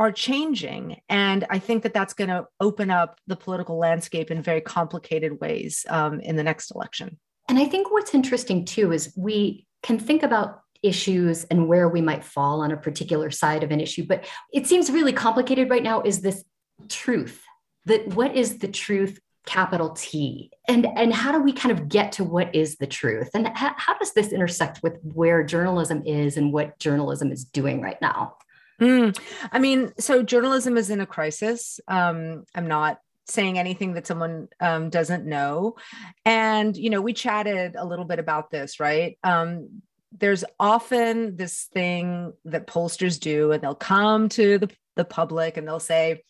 are 0.00 0.10
changing. 0.10 0.98
And 1.10 1.46
I 1.50 1.58
think 1.58 1.82
that 1.82 1.92
that's 1.92 2.14
going 2.14 2.30
to 2.30 2.46
open 2.58 2.90
up 2.90 3.20
the 3.26 3.36
political 3.36 3.76
landscape 3.78 4.30
in 4.30 4.42
very 4.42 4.62
complicated 4.62 5.38
ways 5.42 5.84
um, 5.90 6.20
in 6.20 6.36
the 6.36 6.42
next 6.42 6.70
election. 6.70 7.18
And 7.50 7.58
I 7.58 7.66
think 7.66 7.92
what's 7.92 8.14
interesting 8.14 8.64
too 8.64 8.92
is 8.92 9.12
we 9.14 9.66
can 9.82 9.98
think 9.98 10.22
about 10.22 10.62
issues 10.82 11.44
and 11.44 11.68
where 11.68 11.86
we 11.86 12.00
might 12.00 12.24
fall 12.24 12.62
on 12.62 12.72
a 12.72 12.78
particular 12.78 13.30
side 13.30 13.62
of 13.62 13.70
an 13.70 13.80
issue, 13.80 14.06
but 14.06 14.26
it 14.54 14.66
seems 14.66 14.90
really 14.90 15.12
complicated 15.12 15.68
right 15.68 15.82
now 15.82 16.00
is 16.00 16.22
this 16.22 16.42
truth 16.88 17.42
that 17.84 18.06
what 18.08 18.34
is 18.34 18.58
the 18.58 18.68
truth 18.68 19.20
capital 19.44 19.90
T 19.90 20.50
and 20.66 20.86
and 20.96 21.12
how 21.12 21.32
do 21.32 21.42
we 21.42 21.52
kind 21.52 21.78
of 21.78 21.88
get 21.88 22.12
to 22.12 22.24
what 22.24 22.54
is 22.54 22.76
the 22.76 22.86
truth 22.86 23.30
and 23.34 23.48
how, 23.48 23.74
how 23.76 23.98
does 23.98 24.12
this 24.12 24.32
intersect 24.32 24.82
with 24.82 24.98
where 25.02 25.42
journalism 25.42 26.02
is 26.06 26.36
and 26.36 26.52
what 26.52 26.78
journalism 26.78 27.32
is 27.32 27.44
doing 27.44 27.80
right 27.82 28.00
now 28.00 28.36
Mm, 28.80 29.18
I 29.52 29.58
mean, 29.58 29.92
so 29.98 30.22
journalism 30.22 30.76
is 30.76 30.90
in 30.90 31.00
a 31.00 31.06
crisis. 31.06 31.80
Um, 31.86 32.44
I'm 32.54 32.66
not 32.66 33.00
saying 33.26 33.58
anything 33.58 33.94
that 33.94 34.06
someone 34.06 34.48
um, 34.60 34.90
doesn't 34.90 35.26
know. 35.26 35.76
And, 36.24 36.76
you 36.76 36.90
know, 36.90 37.00
we 37.00 37.12
chatted 37.12 37.76
a 37.76 37.84
little 37.84 38.04
bit 38.04 38.18
about 38.18 38.50
this, 38.50 38.80
right? 38.80 39.18
Um, 39.22 39.82
there's 40.18 40.44
often 40.58 41.36
this 41.36 41.68
thing 41.72 42.32
that 42.46 42.66
pollsters 42.66 43.20
do, 43.20 43.52
and 43.52 43.62
they'll 43.62 43.74
come 43.74 44.28
to 44.30 44.58
the, 44.58 44.70
the 44.96 45.04
public 45.04 45.56
and 45.56 45.66
they'll 45.66 45.78
say, 45.78 46.22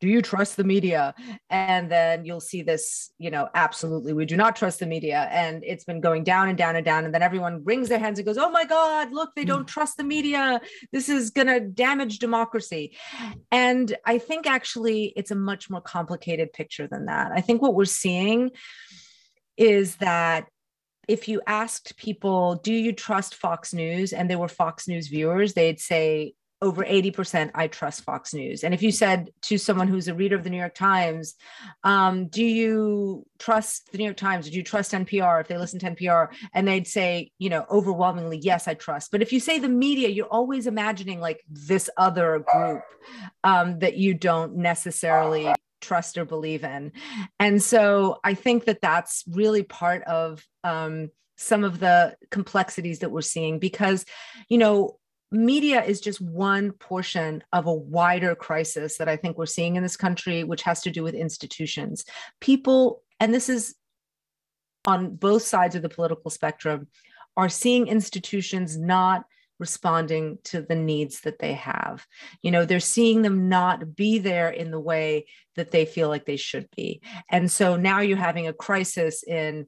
do 0.00 0.08
you 0.08 0.22
trust 0.22 0.56
the 0.56 0.64
media? 0.64 1.14
And 1.50 1.90
then 1.90 2.24
you'll 2.24 2.40
see 2.40 2.62
this 2.62 3.12
you 3.18 3.30
know 3.30 3.48
absolutely 3.54 4.12
we 4.12 4.24
do 4.24 4.36
not 4.36 4.56
trust 4.56 4.80
the 4.80 4.86
media. 4.86 5.28
And 5.30 5.62
it's 5.64 5.84
been 5.84 6.00
going 6.00 6.24
down 6.24 6.48
and 6.48 6.58
down 6.58 6.76
and 6.76 6.84
down. 6.84 7.04
And 7.04 7.14
then 7.14 7.22
everyone 7.22 7.64
wrings 7.64 7.88
their 7.88 7.98
hands 7.98 8.18
and 8.18 8.26
goes 8.26 8.38
oh 8.38 8.50
my 8.50 8.64
god 8.64 9.12
look 9.12 9.30
they 9.34 9.44
don't 9.44 9.60
hmm. 9.60 9.66
trust 9.66 9.96
the 9.96 10.04
media. 10.04 10.60
This 10.92 11.08
is 11.08 11.30
going 11.30 11.48
to 11.48 11.60
damage 11.60 12.18
democracy. 12.18 12.96
And 13.50 13.96
i 14.04 14.18
think 14.18 14.46
actually 14.46 15.12
it's 15.16 15.30
a 15.30 15.36
much 15.36 15.70
more 15.70 15.80
complicated 15.80 16.52
picture 16.52 16.86
than 16.86 17.06
that. 17.06 17.32
I 17.32 17.40
think 17.40 17.62
what 17.62 17.74
we're 17.74 17.84
seeing 17.84 18.50
is 19.56 19.96
that 19.96 20.48
if 21.08 21.28
you 21.28 21.42
asked 21.46 21.96
people, 21.96 22.56
do 22.56 22.72
you 22.72 22.92
trust 22.92 23.34
Fox 23.34 23.74
News? 23.74 24.12
And 24.12 24.28
they 24.28 24.36
were 24.36 24.48
Fox 24.48 24.88
News 24.88 25.08
viewers, 25.08 25.52
they'd 25.52 25.80
say, 25.80 26.34
over 26.62 26.84
80% 26.84 27.50
I 27.54 27.68
trust 27.68 28.04
Fox 28.04 28.32
News. 28.32 28.64
And 28.64 28.72
if 28.72 28.82
you 28.82 28.90
said 28.90 29.30
to 29.42 29.58
someone 29.58 29.88
who's 29.88 30.08
a 30.08 30.14
reader 30.14 30.36
of 30.36 30.44
the 30.44 30.50
New 30.50 30.58
York 30.58 30.74
Times, 30.74 31.34
um, 31.82 32.28
do 32.28 32.44
you 32.44 33.26
trust 33.38 33.92
the 33.92 33.98
New 33.98 34.04
York 34.04 34.16
Times? 34.16 34.48
Do 34.48 34.56
you 34.56 34.62
trust 34.62 34.92
NPR 34.92 35.40
if 35.40 35.48
they 35.48 35.58
listen 35.58 35.78
to 35.80 35.90
NPR? 35.90 36.28
And 36.54 36.66
they'd 36.66 36.86
say, 36.86 37.30
you 37.38 37.50
know, 37.50 37.66
overwhelmingly, 37.70 38.38
yes, 38.38 38.66
I 38.66 38.74
trust. 38.74 39.10
But 39.10 39.22
if 39.22 39.32
you 39.32 39.40
say 39.40 39.58
the 39.58 39.68
media, 39.68 40.08
you're 40.08 40.26
always 40.26 40.66
imagining 40.66 41.20
like 41.20 41.44
this 41.48 41.90
other 41.96 42.38
group 42.38 42.82
um, 43.42 43.78
that 43.80 43.96
you 43.96 44.14
don't 44.14 44.56
necessarily 44.56 45.52
trust 45.80 46.16
or 46.16 46.24
believe 46.24 46.64
in 46.64 46.90
and 47.38 47.62
so 47.62 48.18
i 48.24 48.32
think 48.32 48.64
that 48.64 48.80
that's 48.80 49.22
really 49.28 49.62
part 49.62 50.02
of 50.04 50.42
um, 50.62 51.10
some 51.36 51.62
of 51.62 51.78
the 51.78 52.16
complexities 52.30 53.00
that 53.00 53.10
we're 53.10 53.20
seeing 53.20 53.58
because 53.58 54.06
you 54.48 54.56
know 54.56 54.96
media 55.30 55.82
is 55.82 56.00
just 56.00 56.20
one 56.20 56.72
portion 56.72 57.42
of 57.52 57.66
a 57.66 57.74
wider 57.74 58.34
crisis 58.34 58.98
that 58.98 59.08
I 59.08 59.16
think 59.16 59.36
we're 59.36 59.46
seeing 59.46 59.76
in 59.76 59.82
this 59.82 59.96
country, 59.96 60.44
which 60.44 60.62
has 60.62 60.82
to 60.82 60.90
do 60.90 61.02
with 61.02 61.14
institutions. 61.14 62.04
People, 62.40 63.02
and 63.20 63.32
this 63.32 63.48
is 63.48 63.74
on 64.86 65.16
both 65.16 65.42
sides 65.42 65.74
of 65.74 65.82
the 65.82 65.88
political 65.88 66.30
spectrum, 66.30 66.88
are 67.36 67.48
seeing 67.48 67.88
institutions 67.88 68.78
not 68.78 69.24
responding 69.58 70.38
to 70.44 70.60
the 70.60 70.74
needs 70.74 71.20
that 71.20 71.38
they 71.38 71.52
have. 71.52 72.06
You 72.42 72.50
know, 72.50 72.64
they're 72.64 72.80
seeing 72.80 73.22
them 73.22 73.48
not 73.48 73.94
be 73.94 74.18
there 74.18 74.50
in 74.50 74.70
the 74.70 74.80
way 74.80 75.26
that 75.56 75.70
they 75.70 75.84
feel 75.84 76.08
like 76.08 76.26
they 76.26 76.36
should 76.36 76.68
be. 76.76 77.00
And 77.30 77.50
so 77.50 77.76
now 77.76 78.00
you're 78.00 78.16
having 78.16 78.48
a 78.48 78.52
crisis 78.52 79.22
in 79.22 79.66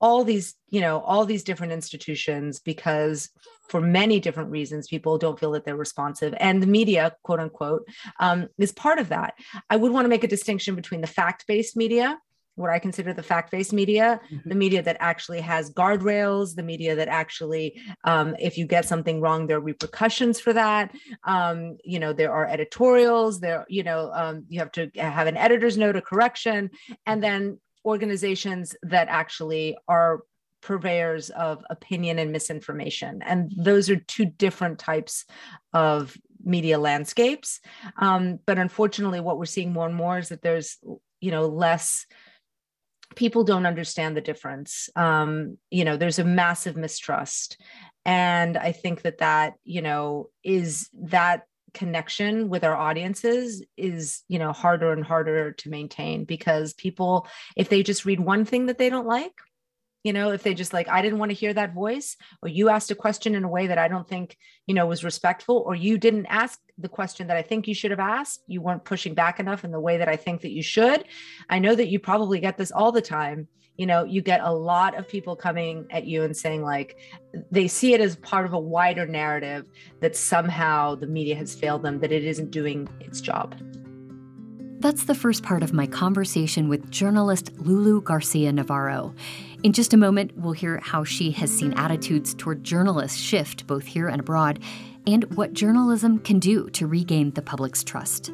all 0.00 0.24
these 0.24 0.54
you 0.68 0.80
know 0.80 1.00
all 1.00 1.24
these 1.24 1.44
different 1.44 1.72
institutions 1.72 2.60
because 2.60 3.30
for 3.68 3.80
many 3.80 4.20
different 4.20 4.50
reasons 4.50 4.88
people 4.88 5.18
don't 5.18 5.38
feel 5.38 5.52
that 5.52 5.64
they're 5.64 5.76
responsive 5.76 6.34
and 6.38 6.62
the 6.62 6.66
media 6.66 7.14
quote 7.22 7.40
unquote 7.40 7.86
um, 8.20 8.48
is 8.58 8.72
part 8.72 8.98
of 8.98 9.08
that 9.08 9.34
i 9.70 9.76
would 9.76 9.92
want 9.92 10.04
to 10.04 10.08
make 10.08 10.24
a 10.24 10.28
distinction 10.28 10.74
between 10.74 11.00
the 11.00 11.06
fact-based 11.06 11.76
media 11.76 12.18
what 12.56 12.70
I 12.70 12.78
consider 12.78 13.12
the 13.12 13.22
fact 13.22 13.50
based 13.50 13.72
media, 13.72 14.20
mm-hmm. 14.30 14.48
the 14.48 14.54
media 14.54 14.82
that 14.82 14.96
actually 15.00 15.40
has 15.40 15.72
guardrails, 15.72 16.54
the 16.54 16.62
media 16.62 16.94
that 16.94 17.08
actually, 17.08 17.80
um, 18.04 18.36
if 18.38 18.56
you 18.56 18.66
get 18.66 18.84
something 18.84 19.20
wrong, 19.20 19.46
there 19.46 19.56
are 19.56 19.60
repercussions 19.60 20.40
for 20.40 20.52
that. 20.52 20.94
Um, 21.24 21.78
you 21.84 21.98
know, 21.98 22.12
there 22.12 22.32
are 22.32 22.46
editorials, 22.46 23.40
there, 23.40 23.64
you 23.68 23.82
know, 23.82 24.10
um, 24.12 24.44
you 24.48 24.60
have 24.60 24.72
to 24.72 24.90
have 24.96 25.26
an 25.26 25.36
editor's 25.36 25.76
note, 25.76 25.96
a 25.96 26.00
correction, 26.00 26.70
and 27.06 27.22
then 27.22 27.58
organizations 27.84 28.74
that 28.82 29.08
actually 29.08 29.76
are 29.88 30.20
purveyors 30.62 31.28
of 31.30 31.62
opinion 31.68 32.18
and 32.18 32.32
misinformation. 32.32 33.20
And 33.22 33.52
those 33.56 33.90
are 33.90 33.96
two 33.96 34.24
different 34.24 34.78
types 34.78 35.26
of 35.72 36.16
media 36.42 36.78
landscapes. 36.78 37.60
Um, 37.98 38.38
but 38.46 38.58
unfortunately, 38.58 39.20
what 39.20 39.38
we're 39.38 39.44
seeing 39.44 39.72
more 39.72 39.86
and 39.86 39.94
more 39.94 40.18
is 40.18 40.30
that 40.30 40.42
there's, 40.42 40.78
you 41.20 41.30
know, 41.30 41.46
less 41.46 42.06
people 43.14 43.44
don't 43.44 43.66
understand 43.66 44.16
the 44.16 44.20
difference. 44.20 44.88
Um, 44.96 45.58
you 45.70 45.84
know, 45.84 45.96
there's 45.96 46.18
a 46.18 46.24
massive 46.24 46.76
mistrust. 46.76 47.60
And 48.04 48.56
I 48.56 48.72
think 48.72 49.02
that 49.02 49.18
that, 49.18 49.54
you 49.64 49.82
know, 49.82 50.30
is 50.42 50.88
that 50.94 51.42
connection 51.74 52.48
with 52.48 52.64
our 52.64 52.76
audiences 52.76 53.62
is 53.76 54.22
you 54.28 54.38
know 54.38 54.52
harder 54.52 54.92
and 54.92 55.04
harder 55.04 55.52
to 55.52 55.68
maintain 55.68 56.24
because 56.24 56.72
people 56.74 57.26
if 57.56 57.68
they 57.68 57.82
just 57.82 58.04
read 58.04 58.20
one 58.20 58.44
thing 58.44 58.66
that 58.66 58.78
they 58.78 58.88
don't 58.88 59.06
like 59.06 59.32
you 60.04 60.12
know 60.12 60.30
if 60.30 60.42
they 60.42 60.54
just 60.54 60.72
like 60.72 60.88
i 60.88 61.02
didn't 61.02 61.18
want 61.18 61.30
to 61.30 61.36
hear 61.36 61.52
that 61.52 61.74
voice 61.74 62.16
or 62.42 62.48
you 62.48 62.68
asked 62.68 62.90
a 62.90 62.94
question 62.94 63.34
in 63.34 63.42
a 63.42 63.48
way 63.48 63.66
that 63.66 63.78
i 63.78 63.88
don't 63.88 64.08
think 64.08 64.36
you 64.66 64.74
know 64.74 64.86
was 64.86 65.02
respectful 65.02 65.64
or 65.66 65.74
you 65.74 65.98
didn't 65.98 66.26
ask 66.26 66.60
the 66.78 66.88
question 66.88 67.26
that 67.26 67.36
i 67.36 67.42
think 67.42 67.66
you 67.66 67.74
should 67.74 67.90
have 67.90 68.00
asked. 68.00 68.42
You 68.46 68.60
weren't 68.60 68.84
pushing 68.84 69.14
back 69.14 69.40
enough 69.40 69.64
in 69.64 69.72
the 69.72 69.80
way 69.80 69.98
that 69.98 70.08
i 70.08 70.16
think 70.16 70.42
that 70.42 70.52
you 70.52 70.62
should. 70.62 71.04
I 71.48 71.58
know 71.58 71.74
that 71.74 71.88
you 71.88 71.98
probably 71.98 72.38
get 72.40 72.56
this 72.56 72.70
all 72.70 72.92
the 72.92 73.02
time 73.02 73.48
you 73.76 73.86
know 73.86 74.04
you 74.04 74.22
get 74.22 74.40
a 74.42 74.52
lot 74.52 74.96
of 74.96 75.08
people 75.08 75.34
coming 75.34 75.86
at 75.90 76.06
you 76.06 76.22
and 76.22 76.36
saying 76.36 76.62
like 76.62 76.96
they 77.50 77.66
see 77.66 77.94
it 77.94 78.00
as 78.00 78.16
part 78.16 78.46
of 78.46 78.52
a 78.52 78.58
wider 78.58 79.06
narrative 79.06 79.66
that 80.00 80.16
somehow 80.16 80.94
the 80.94 81.06
media 81.06 81.34
has 81.34 81.54
failed 81.54 81.82
them 81.82 81.98
that 82.00 82.12
it 82.12 82.24
isn't 82.24 82.50
doing 82.50 82.88
its 83.00 83.20
job 83.20 83.54
that's 84.84 85.04
the 85.04 85.14
first 85.14 85.42
part 85.42 85.62
of 85.62 85.72
my 85.72 85.86
conversation 85.86 86.68
with 86.68 86.90
journalist 86.90 87.50
Lulu 87.56 88.02
Garcia 88.02 88.52
Navarro. 88.52 89.14
In 89.62 89.72
just 89.72 89.94
a 89.94 89.96
moment, 89.96 90.36
we'll 90.36 90.52
hear 90.52 90.78
how 90.82 91.04
she 91.04 91.30
has 91.30 91.50
seen 91.50 91.72
attitudes 91.72 92.34
toward 92.34 92.62
journalists 92.62 93.18
shift 93.18 93.66
both 93.66 93.84
here 93.84 94.08
and 94.08 94.20
abroad, 94.20 94.62
and 95.06 95.24
what 95.36 95.54
journalism 95.54 96.18
can 96.18 96.38
do 96.38 96.68
to 96.70 96.86
regain 96.86 97.30
the 97.30 97.40
public's 97.40 97.82
trust. 97.82 98.30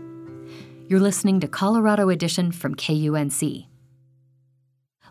You're 0.88 0.98
listening 0.98 1.38
to 1.38 1.46
Colorado 1.46 2.08
Edition 2.08 2.50
from 2.50 2.74
KUNC. 2.74 3.69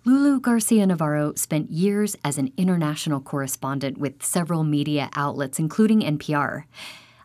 Lulu 0.05 0.39
Garcia 0.39 0.87
Navarro 0.87 1.33
spent 1.35 1.71
years 1.71 2.15
as 2.23 2.37
an 2.37 2.53
international 2.55 3.19
correspondent 3.19 3.97
with 3.97 4.23
several 4.23 4.63
media 4.63 5.09
outlets, 5.13 5.59
including 5.59 5.99
NPR. 5.99 6.63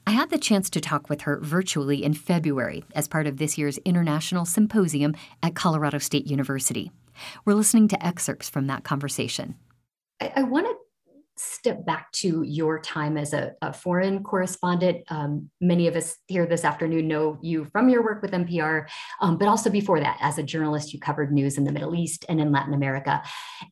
I 0.07 0.11
had 0.11 0.31
the 0.31 0.39
chance 0.39 0.69
to 0.71 0.81
talk 0.81 1.09
with 1.09 1.23
her 1.23 1.39
virtually 1.39 2.03
in 2.03 2.15
February 2.15 2.85
as 2.95 3.07
part 3.07 3.29
of 3.29 3.37
this 3.37 3.57
year's 3.57 3.79
International 3.79 4.45
Symposium 4.45 5.15
at 5.43 5.55
Colorado 5.55 5.99
State 5.99 6.27
University. 6.27 6.91
We're 7.45 7.55
listening 7.55 7.87
to 7.89 8.07
excerpts 8.07 8.51
from 8.51 8.67
that 8.67 8.83
conversation. 8.83 9.55
I, 10.21 10.33
I 10.37 10.43
want 10.43 10.67
to 10.67 10.77
step 11.37 11.85
back 11.85 12.11
to 12.13 12.43
your 12.43 12.79
time 12.79 13.17
as 13.17 13.33
a, 13.33 13.53
a 13.61 13.73
foreign 13.73 14.23
correspondent. 14.23 15.03
Um, 15.09 15.51
many 15.61 15.89
of 15.89 15.97
us 15.97 16.17
here 16.27 16.47
this 16.47 16.65
afternoon 16.65 17.09
know 17.09 17.39
you 17.43 17.65
from 17.67 17.89
your 17.89 18.05
work 18.05 18.23
with 18.23 18.33
NPR, 18.33 18.87
um, 19.21 19.37
but 19.37 19.49
also 19.49 19.71
before 19.71 20.01
that, 20.01 20.19
as 20.21 20.39
a 20.39 20.43
journalist, 20.43 20.93
you 20.93 21.01
covered 21.01 21.33
news 21.33 21.59
in 21.59 21.65
the 21.65 21.73
Middle 21.73 21.95
East 21.95 22.25
and 22.29 22.41
in 22.41 22.53
Latin 22.53 22.75
America. 22.75 23.23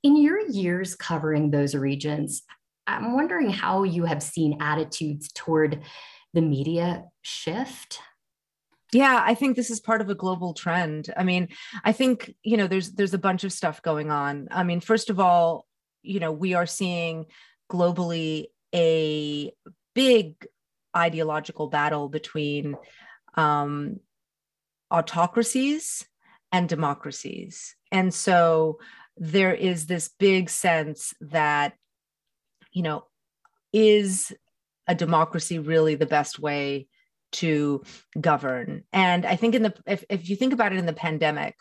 In 0.02 0.16
your 0.16 0.40
years 0.40 0.94
covering 0.94 1.50
those 1.50 1.74
regions, 1.74 2.42
I'm 2.86 3.14
wondering 3.14 3.50
how 3.50 3.84
you 3.84 4.04
have 4.04 4.22
seen 4.22 4.60
attitudes 4.60 5.30
toward 5.32 5.82
the 6.34 6.42
media 6.42 7.04
shift 7.20 8.00
yeah 8.92 9.22
i 9.24 9.34
think 9.34 9.56
this 9.56 9.70
is 9.70 9.80
part 9.80 10.00
of 10.00 10.08
a 10.08 10.14
global 10.14 10.54
trend 10.54 11.12
i 11.16 11.22
mean 11.22 11.48
i 11.84 11.92
think 11.92 12.34
you 12.42 12.56
know 12.56 12.66
there's 12.66 12.92
there's 12.92 13.14
a 13.14 13.18
bunch 13.18 13.44
of 13.44 13.52
stuff 13.52 13.82
going 13.82 14.10
on 14.10 14.48
i 14.50 14.62
mean 14.62 14.80
first 14.80 15.10
of 15.10 15.18
all 15.18 15.66
you 16.02 16.20
know 16.20 16.30
we 16.30 16.54
are 16.54 16.66
seeing 16.66 17.26
globally 17.72 18.46
a 18.74 19.52
big 19.94 20.46
ideological 20.96 21.68
battle 21.68 22.08
between 22.08 22.76
um, 23.34 23.98
autocracies 24.90 26.06
and 26.52 26.68
democracies 26.68 27.74
and 27.90 28.12
so 28.12 28.78
there 29.16 29.54
is 29.54 29.86
this 29.86 30.10
big 30.18 30.50
sense 30.50 31.14
that 31.20 31.74
you 32.72 32.82
know 32.82 33.04
is 33.72 34.32
a 34.86 34.94
democracy 34.94 35.58
really 35.58 35.94
the 35.94 36.06
best 36.06 36.38
way 36.38 36.86
to 37.32 37.82
govern. 38.20 38.84
And 38.92 39.24
I 39.24 39.36
think 39.36 39.54
in 39.54 39.62
the 39.62 39.74
if, 39.86 40.04
if 40.08 40.28
you 40.28 40.36
think 40.36 40.52
about 40.52 40.72
it 40.72 40.78
in 40.78 40.86
the 40.86 40.92
pandemic, 40.92 41.56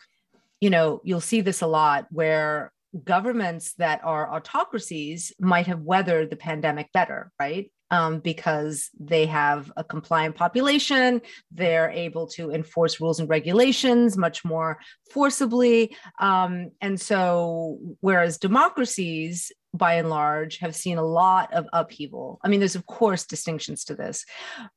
you 0.60 0.70
know, 0.70 1.00
you'll 1.04 1.20
see 1.20 1.40
this 1.40 1.62
a 1.62 1.66
lot 1.66 2.06
where 2.10 2.72
governments 3.04 3.74
that 3.74 4.00
are 4.04 4.32
autocracies 4.32 5.32
might 5.40 5.66
have 5.66 5.80
weathered 5.80 6.30
the 6.30 6.36
pandemic 6.36 6.92
better, 6.92 7.30
right? 7.40 7.70
Um, 7.90 8.20
because 8.20 8.88
they 8.98 9.26
have 9.26 9.70
a 9.76 9.84
compliant 9.84 10.34
population, 10.34 11.20
they're 11.50 11.90
able 11.90 12.26
to 12.28 12.50
enforce 12.50 13.00
rules 13.00 13.20
and 13.20 13.28
regulations 13.28 14.16
much 14.16 14.44
more 14.46 14.78
forcibly. 15.10 15.94
Um, 16.18 16.70
and 16.80 16.98
so, 16.98 17.78
whereas 18.00 18.38
democracies 18.38 19.52
by 19.74 19.94
and 19.94 20.10
large 20.10 20.58
have 20.58 20.76
seen 20.76 20.98
a 20.98 21.02
lot 21.02 21.52
of 21.52 21.66
upheaval. 21.72 22.38
I 22.44 22.48
mean, 22.48 22.60
there's 22.60 22.76
of 22.76 22.86
course 22.86 23.24
distinctions 23.24 23.84
to 23.84 23.94
this, 23.94 24.24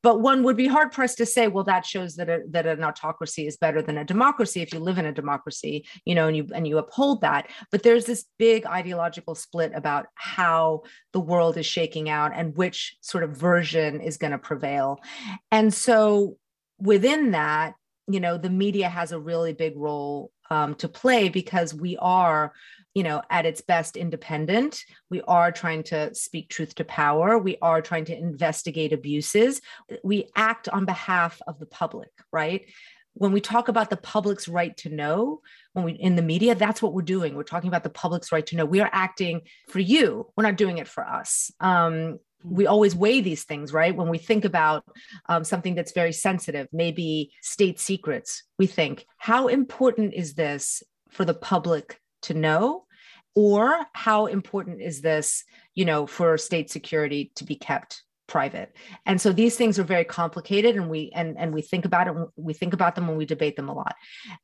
but 0.02 0.22
one 0.22 0.44
would 0.44 0.56
be 0.56 0.68
hard 0.68 0.92
pressed 0.92 1.18
to 1.18 1.26
say, 1.26 1.48
well, 1.48 1.66
that 1.66 1.86
shows 1.86 2.16
that 2.16 2.30
a, 2.30 2.42
that 2.52 2.66
an 2.66 2.84
autocracy 2.84 3.46
is 3.46 3.58
better 3.58 3.82
than 3.82 3.98
a 3.98 4.06
democracy 4.06 4.62
if 4.62 4.74
you 4.74 4.80
live 4.80 4.98
in 4.98 5.06
a 5.06 5.12
democracy, 5.12 5.86
you 6.06 6.16
know, 6.16 6.28
and 6.28 6.38
you 6.38 6.48
and 6.54 6.68
you 6.68 6.78
uphold 6.78 7.22
that. 7.22 7.50
But 7.72 7.84
there's 7.84 8.06
this 8.06 8.26
big 8.38 8.66
ideological 8.66 9.36
split 9.36 9.74
about 9.76 10.08
how 10.16 10.84
the 11.12 11.20
world 11.20 11.58
is 11.58 11.66
shaking 11.66 12.10
out 12.10 12.32
and 12.34 12.56
which 12.56 12.96
sort 13.02 13.24
of 13.24 13.32
version 13.32 14.00
is 14.00 14.18
going 14.18 14.32
to 14.32 14.38
prevail. 14.38 15.00
And 15.52 15.74
so 15.74 16.38
within 16.80 17.32
that, 17.32 17.74
you 18.08 18.20
know, 18.20 18.38
the 18.38 18.50
media 18.50 18.88
has 18.88 19.12
a 19.12 19.20
really 19.20 19.54
big 19.54 19.74
role 19.76 20.32
um, 20.50 20.76
to 20.76 20.88
play 20.88 21.30
because 21.30 21.74
we 21.74 21.98
are 21.98 22.54
you 22.96 23.04
know 23.04 23.22
at 23.30 23.46
its 23.46 23.62
best 23.62 23.96
independent. 23.96 24.84
We 25.12 25.22
are 25.28 25.52
trying 25.52 25.84
to 25.84 26.16
speak 26.16 26.50
truth 26.50 26.74
to 26.76 26.86
power. 26.86 27.38
We 27.38 27.58
are 27.62 27.82
trying 27.82 28.06
to 28.06 28.18
investigate 28.18 28.94
abuses. 28.94 29.62
We 30.04 30.30
act 30.36 30.68
on 30.70 30.86
behalf 30.86 31.40
of 31.46 31.60
the 31.60 31.68
public 31.68 32.10
right? 32.32 32.66
When 33.14 33.32
we 33.32 33.40
talk 33.40 33.70
about 33.70 33.90
the 33.90 33.98
public's 33.98 34.48
right 34.48 34.76
to 34.78 34.90
know 34.90 35.42
when 35.74 35.86
we 35.86 35.92
in 35.92 36.16
the 36.16 36.22
media 36.22 36.56
that's 36.56 36.82
what 36.82 36.94
we're 36.94 37.02
doing. 37.02 37.36
We're 37.36 37.44
talking 37.44 37.68
about 37.68 37.84
the 37.84 37.90
public's 37.90 38.32
right 38.32 38.46
to 38.48 38.56
know. 38.56 38.66
We 38.66 38.80
are 38.80 38.90
acting 38.92 39.42
for 39.70 39.80
you. 39.80 40.32
We're 40.36 40.44
not 40.44 40.58
doing 40.58 40.80
it 40.80 40.88
for 40.88 41.06
us. 41.06 41.52
Um, 41.60 42.20
we 42.44 42.68
always 42.68 42.96
weigh 42.96 43.22
these 43.22 43.44
things 43.44 43.74
right? 43.74 43.96
When 43.96 44.10
we 44.10 44.20
think 44.20 44.46
about 44.46 44.86
um, 45.28 45.44
something 45.44 45.76
that's 45.76 45.92
very 45.92 46.14
sensitive 46.14 46.68
maybe 46.72 47.34
state 47.42 47.80
secrets 47.80 48.44
we 48.58 48.68
think 48.68 49.06
how 49.18 49.48
important 49.48 50.14
is 50.14 50.36
this 50.36 50.84
for 51.10 51.26
the 51.26 51.34
public 51.34 52.00
to 52.26 52.34
know 52.34 52.85
or 53.36 53.86
how 53.94 54.26
important 54.26 54.82
is 54.82 55.02
this 55.02 55.44
you 55.74 55.86
know 55.86 56.08
for 56.08 56.38
state 56.38 56.72
security 56.72 57.32
to 57.36 57.44
be 57.44 57.56
kept 57.56 58.04
private? 58.28 58.76
And 59.06 59.22
so 59.22 59.32
these 59.32 59.56
things 59.56 59.78
are 59.78 59.84
very 59.84 60.06
complicated 60.06 60.76
and 60.76 60.90
we 60.90 61.12
and 61.14 61.38
and 61.38 61.54
we 61.54 61.62
think 61.62 61.86
about 61.86 62.08
it 62.08 62.16
we 62.36 62.54
think 62.54 62.74
about 62.74 62.96
them 62.96 63.08
when 63.08 63.18
we 63.18 63.26
debate 63.26 63.56
them 63.56 63.70
a 63.70 63.74
lot. 63.74 63.96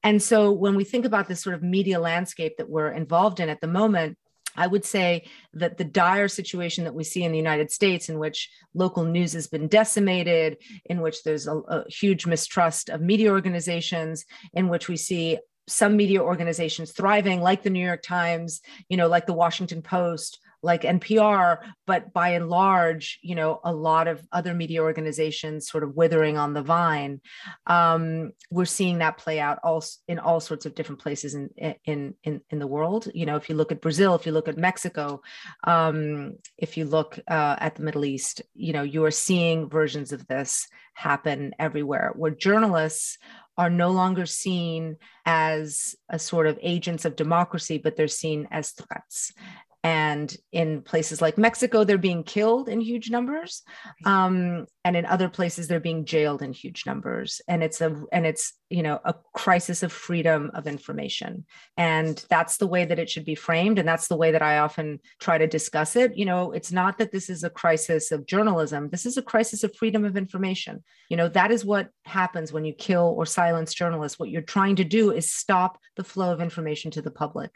And 0.04 0.22
so 0.22 0.52
when 0.52 0.76
we 0.76 0.84
think 0.84 1.06
about 1.06 1.28
this 1.28 1.42
sort 1.42 1.56
of 1.56 1.64
media 1.64 2.00
landscape 2.00 2.58
that 2.58 2.70
we're 2.70 2.92
involved 2.92 3.40
in 3.40 3.50
at 3.50 3.62
the 3.62 3.68
moment 3.68 4.18
I 4.56 4.68
would 4.68 4.86
say 4.86 5.26
that 5.54 5.78
the 5.78 5.84
dire 5.84 6.28
situation 6.28 6.84
that 6.84 6.94
we 6.94 7.04
see 7.04 7.24
in 7.24 7.32
the 7.32 7.38
United 7.38 7.72
States, 7.72 8.10
in 8.10 8.20
which 8.20 8.50
local 8.74 9.04
news 9.04 9.34
has 9.34 9.48
been 9.48 9.68
decimated, 9.68 10.58
in 10.86 11.02
which 11.02 11.24
there's 11.24 11.48
a, 11.48 11.56
a, 11.56 11.90
huge 11.90 12.26
mistrust 12.26 12.90
of 12.90 13.02
media 13.02 13.32
organizations, 13.32 14.26
in 14.54 14.68
which 14.68 14.90
we 14.90 14.98
see 14.98 15.38
some 15.68 15.96
media 15.96 16.22
organizations 16.22 16.92
thriving, 16.92 17.42
like 17.42 17.64
the 17.64 17.70
New 17.70 17.86
York 17.86 18.02
Times, 18.02 18.62
you 18.90 18.98
know, 18.98 19.08
like 19.08 19.26
the 19.26 19.34
Washington 19.34 19.82
Post, 19.82 20.40
like 20.64 20.84
NPR, 20.84 21.60
but 21.88 22.14
by 22.14 22.30
and 22.30 22.50
large, 22.50 23.20
you 23.22 23.36
know, 23.36 23.60
a 23.64 23.74
lot 23.74 24.08
of 24.08 24.26
other 24.32 24.54
media 24.54 24.82
organizations 24.82 25.68
sort 25.68 25.84
of 25.84 25.96
withering 25.96 26.38
on 26.38 26.54
the 26.54 26.62
vine. 26.62 27.22
Um, 27.66 28.32
we're 28.52 28.66
seeing 28.66 29.00
that 29.00 29.18
play 29.18 29.40
out 29.40 29.60
all 29.64 29.84
in 30.08 30.20
all 30.20 30.40
sorts 30.40 30.66
of 30.66 30.76
different 30.76 31.02
places 31.02 31.34
in 31.34 31.50
in 31.86 32.14
in 32.24 32.42
in 32.50 32.60
the 32.60 32.68
world. 32.68 33.08
You 33.14 33.26
know, 33.26 33.38
if 33.38 33.50
you 33.50 33.56
look 33.56 33.72
at 33.72 33.82
Brazil, 33.82 34.16
if 34.16 34.26
you 34.26 34.32
look 34.32 34.48
at 34.48 34.58
Mexico, 34.58 35.22
um, 35.64 36.38
if 36.58 36.78
you 36.78 36.86
look 36.86 37.20
uh, 37.28 37.56
at 37.60 37.76
the 37.76 37.84
Middle 37.84 38.06
East, 38.06 38.42
you 38.54 38.74
know, 38.74 38.84
you 38.84 39.04
are 39.06 39.12
seeing 39.12 39.70
versions 39.70 40.12
of 40.12 40.28
this 40.28 40.68
happen 40.94 41.56
everywhere, 41.58 42.12
where 42.16 42.32
journalists 42.32 43.18
are 43.58 43.70
no 43.70 43.92
longer 43.92 44.26
seen 44.26 44.98
as 45.26 45.96
a 46.10 46.18
sort 46.18 46.48
of 46.48 46.58
agents 46.62 47.06
of 47.06 47.16
democracy, 47.16 47.78
but 47.78 47.96
they're 47.96 48.08
seen 48.08 48.48
as 48.52 48.72
threats 48.72 49.34
and 49.84 50.36
in 50.52 50.82
places 50.82 51.22
like 51.22 51.38
mexico 51.38 51.84
they're 51.84 51.98
being 51.98 52.24
killed 52.24 52.70
in 52.70 52.82
huge 52.82 53.10
numbers. 53.10 53.64
Um, 54.06 54.66
and 54.84 54.96
in 54.96 55.06
other 55.06 55.30
places 55.30 55.68
they're 55.68 55.80
being 55.80 56.06
jailed 56.06 56.42
in 56.42 56.54
huge 56.54 56.86
numbers. 56.86 57.42
And 57.48 57.64
it's 57.64 57.82
a 57.82 58.04
and 58.12 58.26
it's 58.26 58.54
you 58.70 58.84
know 58.84 59.00
a 59.06 59.14
crisis 59.34 59.84
of 59.84 59.92
freedom 59.92 60.52
of 60.54 60.66
information. 60.66 61.46
And 61.78 62.24
that's 62.30 62.58
the 62.58 62.68
way 62.68 62.86
that 62.86 63.00
it 63.00 63.10
should 63.10 63.26
be 63.26 63.36
framed. 63.36 63.78
And 63.78 63.88
that's 63.88 64.08
the 64.08 64.16
way 64.16 64.32
that 64.32 64.42
i 64.42 64.58
often 64.60 65.00
try 65.20 65.38
to 65.38 65.48
discuss 65.48 65.96
it. 65.96 66.18
You 66.18 66.26
know 66.26 66.52
it's 66.52 66.72
not 66.72 66.98
that 66.98 67.12
this 67.12 67.30
is 67.30 67.44
a 67.44 67.50
crisis 67.50 68.12
of 68.12 68.26
journalism. 68.26 68.90
This 68.90 69.06
is 69.06 69.18
a 69.18 69.22
crisis 69.22 69.64
of 69.64 69.76
freedom 69.76 70.06
of 70.06 70.18
information. 70.18 70.84
You 71.10 71.18
know 71.18 71.30
that 71.30 71.52
is 71.52 71.66
what 71.66 71.90
happens 72.06 72.52
when 72.52 72.66
you 72.66 72.74
kill 72.74 73.14
or 73.18 73.26
silence 73.26 73.74
journalists. 73.74 74.18
What 74.18 74.30
you're 74.30 74.42
trying 74.42 74.78
to 74.78 74.84
do 74.84 75.12
is 75.12 75.32
stop 75.32 75.80
the 75.96 76.04
flow 76.04 76.32
of 76.32 76.42
information 76.42 76.92
to 76.92 77.02
the 77.02 77.12
public. 77.12 77.52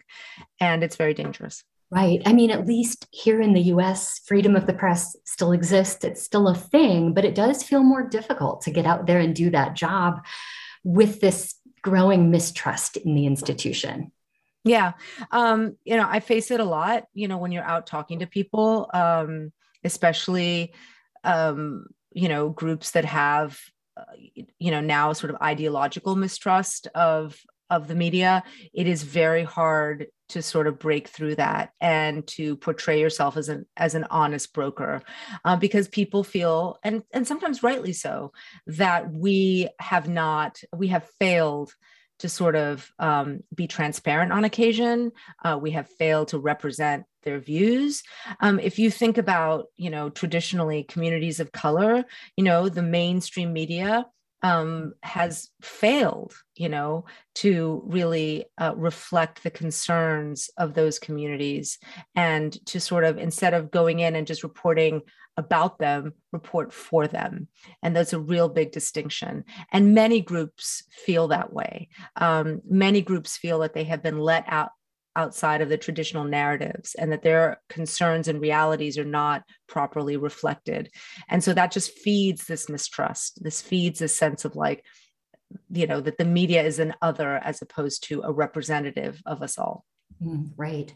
And 0.59 0.83
it's 0.83 0.95
very 0.95 1.13
dangerous 1.13 1.63
Right. 1.91 2.21
I 2.25 2.33
mean, 2.33 2.49
at 2.49 2.65
least 2.65 3.07
here 3.11 3.39
in 3.39 3.53
the 3.53 3.61
US, 3.61 4.19
freedom 4.25 4.55
of 4.55 4.65
the 4.65 4.73
press 4.73 5.15
still 5.23 5.51
exists. 5.51 6.03
It's 6.03 6.23
still 6.23 6.47
a 6.47 6.55
thing, 6.55 7.13
but 7.13 7.25
it 7.25 7.35
does 7.35 7.61
feel 7.61 7.83
more 7.83 8.07
difficult 8.07 8.61
to 8.61 8.71
get 8.71 8.85
out 8.85 9.05
there 9.05 9.19
and 9.19 9.35
do 9.35 9.51
that 9.51 9.75
job 9.75 10.25
with 10.83 11.21
this 11.21 11.55
growing 11.83 12.31
mistrust 12.31 12.97
in 12.97 13.13
the 13.13 13.27
institution. 13.27 14.11
Yeah. 14.63 14.93
Um, 15.29 15.77
you 15.85 15.95
know, 15.95 16.07
I 16.09 16.19
face 16.19 16.49
it 16.49 16.59
a 16.59 16.65
lot, 16.65 17.03
you 17.13 17.27
know, 17.27 17.37
when 17.37 17.51
you're 17.51 17.63
out 17.63 17.85
talking 17.85 18.19
to 18.19 18.27
people, 18.27 18.89
um, 18.91 19.53
especially, 19.83 20.73
um, 21.23 21.85
you 22.11 22.27
know, 22.27 22.49
groups 22.49 22.91
that 22.91 23.05
have, 23.05 23.59
uh, 23.95 24.03
you 24.57 24.71
know, 24.71 24.81
now 24.81 25.13
sort 25.13 25.33
of 25.33 25.41
ideological 25.41 26.15
mistrust 26.15 26.87
of 26.95 27.39
of 27.69 27.87
the 27.87 27.95
media, 27.95 28.43
it 28.73 28.87
is 28.87 29.03
very 29.03 29.43
hard 29.43 30.07
to 30.29 30.41
sort 30.41 30.67
of 30.67 30.79
break 30.79 31.07
through 31.07 31.35
that 31.35 31.71
and 31.79 32.25
to 32.27 32.55
portray 32.57 32.99
yourself 32.99 33.37
as 33.37 33.49
an 33.49 33.65
as 33.77 33.95
an 33.95 34.05
honest 34.09 34.53
broker 34.53 35.01
uh, 35.43 35.55
because 35.55 35.87
people 35.87 36.23
feel 36.23 36.79
and 36.83 37.03
and 37.11 37.27
sometimes 37.27 37.63
rightly 37.63 37.93
so 37.93 38.31
that 38.67 39.11
we 39.11 39.69
have 39.79 40.09
not 40.09 40.59
we 40.73 40.87
have 40.87 41.07
failed 41.19 41.73
to 42.19 42.29
sort 42.29 42.55
of 42.55 42.89
um, 42.97 43.41
be 43.53 43.67
transparent 43.67 44.31
on 44.31 44.45
occasion. 44.45 45.11
Uh, 45.43 45.59
we 45.61 45.71
have 45.71 45.89
failed 45.89 46.29
to 46.29 46.39
represent 46.39 47.03
their 47.23 47.39
views. 47.39 48.03
Um, 48.39 48.57
if 48.59 48.79
you 48.79 48.89
think 48.89 49.17
about 49.17 49.65
you 49.75 49.89
know 49.89 50.09
traditionally 50.09 50.83
communities 50.83 51.39
of 51.39 51.51
color 51.51 52.05
you 52.37 52.43
know 52.43 52.69
the 52.69 52.83
mainstream 52.83 53.51
media 53.53 54.05
um, 54.45 54.93
has 55.01 55.49
failed, 55.63 56.35
you 56.55 56.69
know, 56.69 57.05
to 57.33 57.81
really 57.87 58.45
uh, 58.59 58.75
reflect 58.75 59.41
the 59.41 59.49
concerns 59.49 60.51
of 60.55 60.75
those 60.75 60.99
communities 60.99 61.79
and 62.13 62.53
to 62.67 62.79
sort 62.79 63.05
of, 63.05 63.17
instead 63.17 63.55
of 63.55 63.71
going 63.71 64.01
in 64.01 64.15
and 64.15 64.27
just 64.27 64.43
reporting 64.43 65.01
about 65.35 65.79
them, 65.79 66.13
report 66.31 66.71
for 66.71 67.07
them. 67.07 67.47
And 67.81 67.95
that's 67.95 68.13
a 68.13 68.19
real 68.19 68.47
big 68.47 68.71
distinction. 68.71 69.45
And 69.71 69.95
many 69.95 70.21
groups 70.21 70.83
feel 70.91 71.29
that 71.29 71.51
way. 71.51 71.89
Um, 72.15 72.61
many 72.69 73.01
groups 73.01 73.37
feel 73.37 73.59
that 73.59 73.73
they 73.73 73.85
have 73.85 74.03
been 74.03 74.19
let 74.19 74.45
out 74.47 74.69
outside 75.15 75.61
of 75.61 75.69
the 75.69 75.77
traditional 75.77 76.23
narratives 76.23 76.95
and 76.95 77.11
that 77.11 77.23
their 77.23 77.61
concerns 77.69 78.27
and 78.27 78.41
realities 78.41 78.97
are 78.97 79.05
not 79.05 79.43
properly 79.67 80.17
reflected. 80.17 80.89
And 81.29 81.43
so 81.43 81.53
that 81.53 81.71
just 81.71 81.97
feeds 81.97 82.45
this 82.45 82.69
mistrust. 82.69 83.43
This 83.43 83.61
feeds 83.61 84.01
a 84.01 84.07
sense 84.07 84.45
of 84.45 84.55
like, 84.55 84.83
you 85.69 85.87
know, 85.87 86.01
that 86.01 86.17
the 86.17 86.25
media 86.25 86.63
is 86.63 86.79
an 86.79 86.93
other 87.01 87.37
as 87.37 87.61
opposed 87.61 88.03
to 88.05 88.21
a 88.23 88.31
representative 88.31 89.21
of 89.25 89.41
us 89.41 89.57
all. 89.57 89.85
Mm, 90.21 90.51
right. 90.57 90.93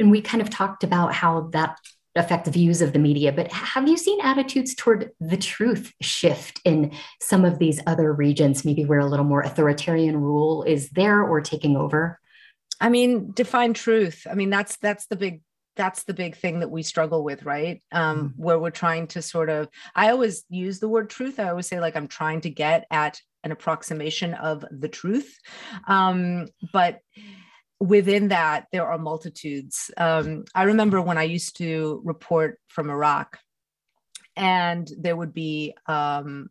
And 0.00 0.10
we 0.10 0.20
kind 0.20 0.42
of 0.42 0.50
talked 0.50 0.84
about 0.84 1.14
how 1.14 1.48
that 1.52 1.78
affect 2.16 2.46
views 2.46 2.80
of 2.80 2.92
the 2.92 2.98
media, 2.98 3.32
but 3.32 3.50
have 3.50 3.88
you 3.88 3.96
seen 3.96 4.20
attitudes 4.20 4.74
toward 4.74 5.10
the 5.18 5.36
truth 5.36 5.92
shift 6.00 6.60
in 6.64 6.92
some 7.20 7.44
of 7.44 7.58
these 7.58 7.80
other 7.86 8.12
regions, 8.12 8.64
maybe 8.64 8.84
where 8.84 9.00
a 9.00 9.06
little 9.06 9.24
more 9.24 9.40
authoritarian 9.40 10.20
rule 10.20 10.62
is 10.62 10.90
there 10.90 11.22
or 11.22 11.40
taking 11.40 11.76
over? 11.76 12.20
I 12.80 12.88
mean, 12.88 13.32
define 13.32 13.74
truth. 13.74 14.26
I 14.30 14.34
mean, 14.34 14.50
that's 14.50 14.76
that's 14.78 15.06
the 15.06 15.16
big 15.16 15.42
that's 15.76 16.04
the 16.04 16.14
big 16.14 16.36
thing 16.36 16.60
that 16.60 16.70
we 16.70 16.82
struggle 16.82 17.24
with, 17.24 17.44
right? 17.44 17.82
Um, 17.92 18.16
mm-hmm. 18.16 18.42
Where 18.42 18.58
we're 18.58 18.70
trying 18.70 19.08
to 19.08 19.22
sort 19.22 19.50
of. 19.50 19.68
I 19.94 20.10
always 20.10 20.44
use 20.48 20.78
the 20.78 20.88
word 20.88 21.10
truth. 21.10 21.40
I 21.40 21.48
always 21.48 21.66
say 21.66 21.80
like 21.80 21.96
I'm 21.96 22.08
trying 22.08 22.42
to 22.42 22.50
get 22.50 22.86
at 22.90 23.20
an 23.42 23.52
approximation 23.52 24.34
of 24.34 24.64
the 24.70 24.88
truth, 24.88 25.38
um, 25.86 26.46
but 26.72 27.00
within 27.80 28.28
that 28.28 28.66
there 28.72 28.86
are 28.86 28.98
multitudes. 28.98 29.90
Um, 29.96 30.44
I 30.54 30.62
remember 30.64 31.02
when 31.02 31.18
I 31.18 31.24
used 31.24 31.58
to 31.58 32.00
report 32.04 32.58
from 32.68 32.90
Iraq, 32.90 33.38
and 34.36 34.90
there 34.98 35.16
would 35.16 35.34
be 35.34 35.74
um, 35.86 36.48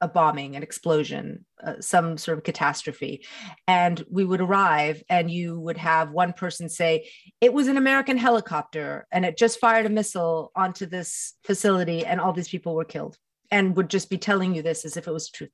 a 0.00 0.08
bombing, 0.08 0.56
an 0.56 0.62
explosion, 0.62 1.44
uh, 1.62 1.74
some 1.80 2.16
sort 2.16 2.38
of 2.38 2.44
catastrophe. 2.44 3.24
And 3.66 4.04
we 4.10 4.24
would 4.24 4.40
arrive, 4.40 5.02
and 5.08 5.30
you 5.30 5.58
would 5.60 5.76
have 5.76 6.10
one 6.10 6.32
person 6.32 6.68
say, 6.68 7.10
It 7.40 7.52
was 7.52 7.68
an 7.68 7.76
American 7.76 8.16
helicopter, 8.16 9.06
and 9.12 9.24
it 9.24 9.36
just 9.36 9.60
fired 9.60 9.86
a 9.86 9.90
missile 9.90 10.52
onto 10.56 10.86
this 10.86 11.34
facility, 11.44 12.04
and 12.04 12.20
all 12.20 12.32
these 12.32 12.48
people 12.48 12.74
were 12.74 12.84
killed. 12.84 13.16
And 13.52 13.76
would 13.76 13.90
just 13.90 14.10
be 14.10 14.18
telling 14.18 14.54
you 14.54 14.62
this 14.62 14.84
as 14.84 14.96
if 14.96 15.08
it 15.08 15.12
was 15.12 15.28
truth. 15.28 15.50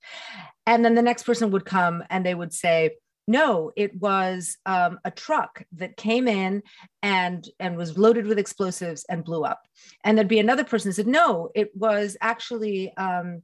And 0.66 0.84
then 0.84 0.94
the 0.94 1.00
next 1.02 1.22
person 1.22 1.50
would 1.52 1.64
come 1.64 2.04
and 2.10 2.26
they 2.26 2.34
would 2.34 2.52
say, 2.52 2.90
no 3.26 3.72
it 3.76 3.94
was 4.00 4.56
um, 4.66 4.98
a 5.04 5.10
truck 5.10 5.64
that 5.72 5.96
came 5.96 6.28
in 6.28 6.62
and 7.02 7.48
and 7.58 7.76
was 7.76 7.98
loaded 7.98 8.26
with 8.26 8.38
explosives 8.38 9.04
and 9.08 9.24
blew 9.24 9.44
up 9.44 9.62
and 10.04 10.16
there'd 10.16 10.28
be 10.28 10.38
another 10.38 10.64
person 10.64 10.92
said 10.92 11.06
no 11.06 11.50
it 11.54 11.74
was 11.74 12.16
actually 12.20 12.94
um, 12.96 13.42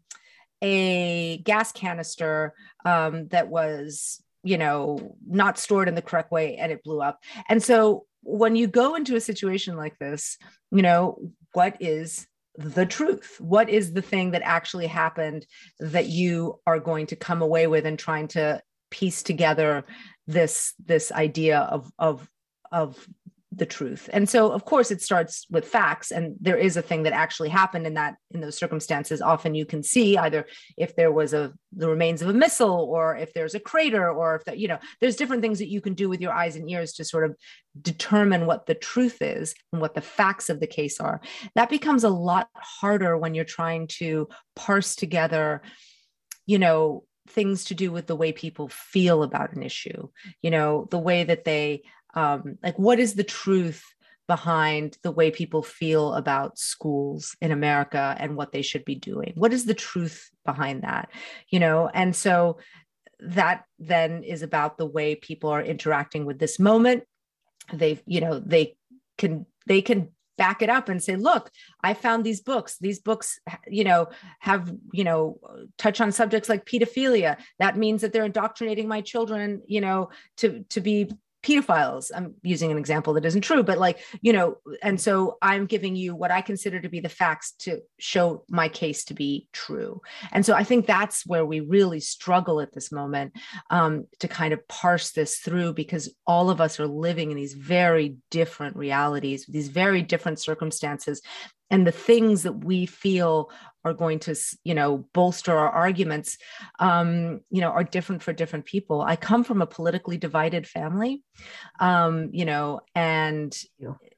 a 0.62 1.38
gas 1.38 1.72
canister 1.72 2.54
um, 2.84 3.28
that 3.28 3.48
was 3.48 4.22
you 4.42 4.58
know 4.58 5.16
not 5.26 5.58
stored 5.58 5.88
in 5.88 5.94
the 5.94 6.02
correct 6.02 6.32
way 6.32 6.56
and 6.56 6.72
it 6.72 6.82
blew 6.82 7.00
up. 7.00 7.20
And 7.48 7.62
so 7.62 8.06
when 8.22 8.56
you 8.56 8.68
go 8.68 8.94
into 8.94 9.16
a 9.16 9.20
situation 9.20 9.76
like 9.76 9.98
this 9.98 10.38
you 10.70 10.82
know 10.82 11.18
what 11.52 11.76
is 11.80 12.26
the 12.56 12.86
truth? 12.86 13.36
What 13.40 13.70
is 13.70 13.92
the 13.92 14.02
thing 14.02 14.32
that 14.32 14.42
actually 14.44 14.86
happened 14.86 15.46
that 15.80 16.06
you 16.06 16.60
are 16.66 16.78
going 16.78 17.06
to 17.06 17.16
come 17.16 17.42
away 17.42 17.66
with 17.66 17.86
and 17.86 17.98
trying 17.98 18.28
to 18.28 18.60
piece 18.90 19.22
together 19.22 19.84
this 20.26 20.74
this 20.84 21.10
idea 21.12 21.60
of 21.60 21.90
of 21.98 22.28
of 22.70 23.08
the 23.54 23.66
truth. 23.66 24.08
And 24.12 24.28
so 24.28 24.50
of 24.50 24.64
course 24.64 24.90
it 24.90 25.02
starts 25.02 25.46
with 25.50 25.66
facts 25.66 26.10
and 26.10 26.36
there 26.40 26.56
is 26.56 26.76
a 26.76 26.82
thing 26.82 27.02
that 27.02 27.12
actually 27.12 27.50
happened 27.50 27.86
in 27.86 27.94
that 27.94 28.16
in 28.30 28.40
those 28.40 28.56
circumstances. 28.56 29.20
Often 29.20 29.54
you 29.54 29.66
can 29.66 29.82
see 29.82 30.16
either 30.16 30.46
if 30.78 30.96
there 30.96 31.12
was 31.12 31.34
a 31.34 31.52
the 31.72 31.88
remains 31.88 32.22
of 32.22 32.28
a 32.28 32.32
missile 32.32 32.88
or 32.90 33.16
if 33.16 33.34
there's 33.34 33.54
a 33.54 33.60
crater 33.60 34.10
or 34.10 34.36
if 34.36 34.44
that 34.44 34.58
you 34.58 34.68
know 34.68 34.78
there's 35.00 35.16
different 35.16 35.42
things 35.42 35.58
that 35.58 35.68
you 35.68 35.80
can 35.80 35.94
do 35.94 36.08
with 36.08 36.20
your 36.20 36.32
eyes 36.32 36.56
and 36.56 36.70
ears 36.70 36.94
to 36.94 37.04
sort 37.04 37.24
of 37.24 37.36
determine 37.80 38.46
what 38.46 38.66
the 38.66 38.74
truth 38.74 39.20
is 39.20 39.54
and 39.72 39.80
what 39.80 39.94
the 39.94 40.00
facts 40.00 40.48
of 40.48 40.60
the 40.60 40.66
case 40.66 40.98
are. 40.98 41.20
That 41.54 41.70
becomes 41.70 42.04
a 42.04 42.10
lot 42.10 42.48
harder 42.54 43.18
when 43.18 43.34
you're 43.34 43.44
trying 43.44 43.86
to 43.98 44.28
parse 44.56 44.96
together 44.96 45.62
you 46.46 46.58
know 46.58 47.04
things 47.28 47.64
to 47.66 47.74
do 47.74 47.92
with 47.92 48.06
the 48.06 48.16
way 48.16 48.32
people 48.32 48.68
feel 48.68 49.22
about 49.22 49.52
an 49.52 49.62
issue 49.62 50.08
you 50.42 50.50
know 50.50 50.88
the 50.90 50.98
way 50.98 51.22
that 51.22 51.44
they 51.44 51.82
um, 52.14 52.58
like 52.62 52.78
what 52.78 52.98
is 52.98 53.14
the 53.14 53.24
truth 53.24 53.84
behind 54.28 54.96
the 55.02 55.10
way 55.10 55.30
people 55.30 55.62
feel 55.62 56.14
about 56.14 56.58
schools 56.58 57.36
in 57.40 57.50
America 57.50 58.16
and 58.18 58.36
what 58.36 58.52
they 58.52 58.62
should 58.62 58.84
be 58.84 58.94
doing. 58.94 59.32
What 59.34 59.52
is 59.52 59.66
the 59.66 59.74
truth 59.74 60.30
behind 60.44 60.82
that? 60.84 61.10
You 61.50 61.60
know, 61.60 61.90
and 61.92 62.14
so 62.14 62.58
that 63.20 63.64
then 63.78 64.22
is 64.22 64.42
about 64.42 64.78
the 64.78 64.86
way 64.86 65.16
people 65.16 65.50
are 65.50 65.62
interacting 65.62 66.24
with 66.24 66.38
this 66.38 66.58
moment. 66.58 67.04
They, 67.72 68.00
you 68.06 68.20
know, 68.20 68.38
they 68.38 68.76
can 69.18 69.46
they 69.66 69.82
can 69.82 70.08
back 70.38 70.62
it 70.62 70.70
up 70.70 70.88
and 70.88 71.02
say 71.02 71.14
look 71.14 71.50
i 71.84 71.92
found 71.92 72.24
these 72.24 72.40
books 72.40 72.78
these 72.80 72.98
books 72.98 73.38
you 73.68 73.84
know 73.84 74.08
have 74.40 74.74
you 74.92 75.04
know 75.04 75.38
touch 75.76 76.00
on 76.00 76.10
subjects 76.10 76.48
like 76.48 76.64
pedophilia 76.64 77.36
that 77.58 77.76
means 77.76 78.00
that 78.00 78.14
they're 78.14 78.24
indoctrinating 78.24 78.88
my 78.88 79.02
children 79.02 79.60
you 79.66 79.80
know 79.80 80.08
to 80.38 80.64
to 80.70 80.80
be 80.80 81.06
pedophiles. 81.42 82.10
I'm 82.14 82.34
using 82.42 82.70
an 82.70 82.78
example 82.78 83.14
that 83.14 83.24
isn't 83.24 83.42
true 83.42 83.62
but 83.62 83.78
like 83.78 84.00
you 84.20 84.32
know 84.32 84.56
and 84.82 85.00
so 85.00 85.38
i'm 85.42 85.66
giving 85.66 85.96
you 85.96 86.14
what 86.14 86.30
i 86.30 86.40
consider 86.40 86.80
to 86.80 86.88
be 86.88 87.00
the 87.00 87.08
facts 87.08 87.52
to 87.60 87.80
show 87.98 88.44
my 88.48 88.68
case 88.68 89.04
to 89.04 89.14
be 89.14 89.48
true. 89.52 90.00
And 90.32 90.44
so 90.44 90.54
i 90.54 90.64
think 90.64 90.86
that's 90.86 91.26
where 91.26 91.44
we 91.44 91.60
really 91.60 92.00
struggle 92.00 92.60
at 92.60 92.72
this 92.72 92.90
moment 92.92 93.32
um, 93.70 94.06
to 94.20 94.28
kind 94.28 94.52
of 94.52 94.66
parse 94.68 95.12
this 95.12 95.38
through 95.38 95.74
because 95.74 96.14
all 96.26 96.50
of 96.50 96.60
us 96.60 96.80
are 96.80 96.86
living 96.86 97.30
in 97.30 97.36
these 97.36 97.54
very 97.54 98.16
different 98.30 98.76
realities 98.76 99.46
these 99.48 99.68
very 99.68 100.02
different 100.02 100.40
circumstances. 100.40 101.22
And 101.70 101.86
the 101.86 101.92
things 101.92 102.42
that 102.42 102.64
we 102.64 102.86
feel 102.86 103.50
are 103.84 103.94
going 103.94 104.18
to 104.18 104.34
you 104.64 104.74
know 104.74 104.98
bolster 105.12 105.56
our 105.56 105.70
arguments 105.70 106.38
um, 106.78 107.40
you 107.50 107.60
know 107.60 107.70
are 107.70 107.84
different 107.84 108.22
for 108.22 108.32
different 108.32 108.64
people 108.64 109.00
i 109.02 109.16
come 109.16 109.44
from 109.44 109.62
a 109.62 109.66
politically 109.66 110.16
divided 110.16 110.66
family 110.66 111.22
um, 111.80 112.28
you 112.32 112.44
know 112.44 112.80
and 112.94 113.56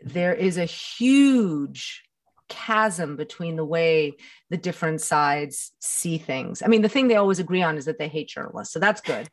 there 0.02 0.34
is 0.34 0.58
a 0.58 0.64
huge 0.64 2.02
chasm 2.48 3.16
between 3.16 3.56
the 3.56 3.64
way 3.64 4.14
the 4.50 4.56
different 4.56 5.00
sides 5.00 5.72
see 5.80 6.18
things. 6.18 6.62
I 6.62 6.66
mean, 6.66 6.82
the 6.82 6.88
thing 6.88 7.08
they 7.08 7.16
always 7.16 7.38
agree 7.38 7.62
on 7.62 7.76
is 7.76 7.86
that 7.86 7.98
they 7.98 8.08
hate 8.08 8.28
journalists. 8.28 8.72
So 8.72 8.80
that's 8.80 9.00
good. 9.00 9.28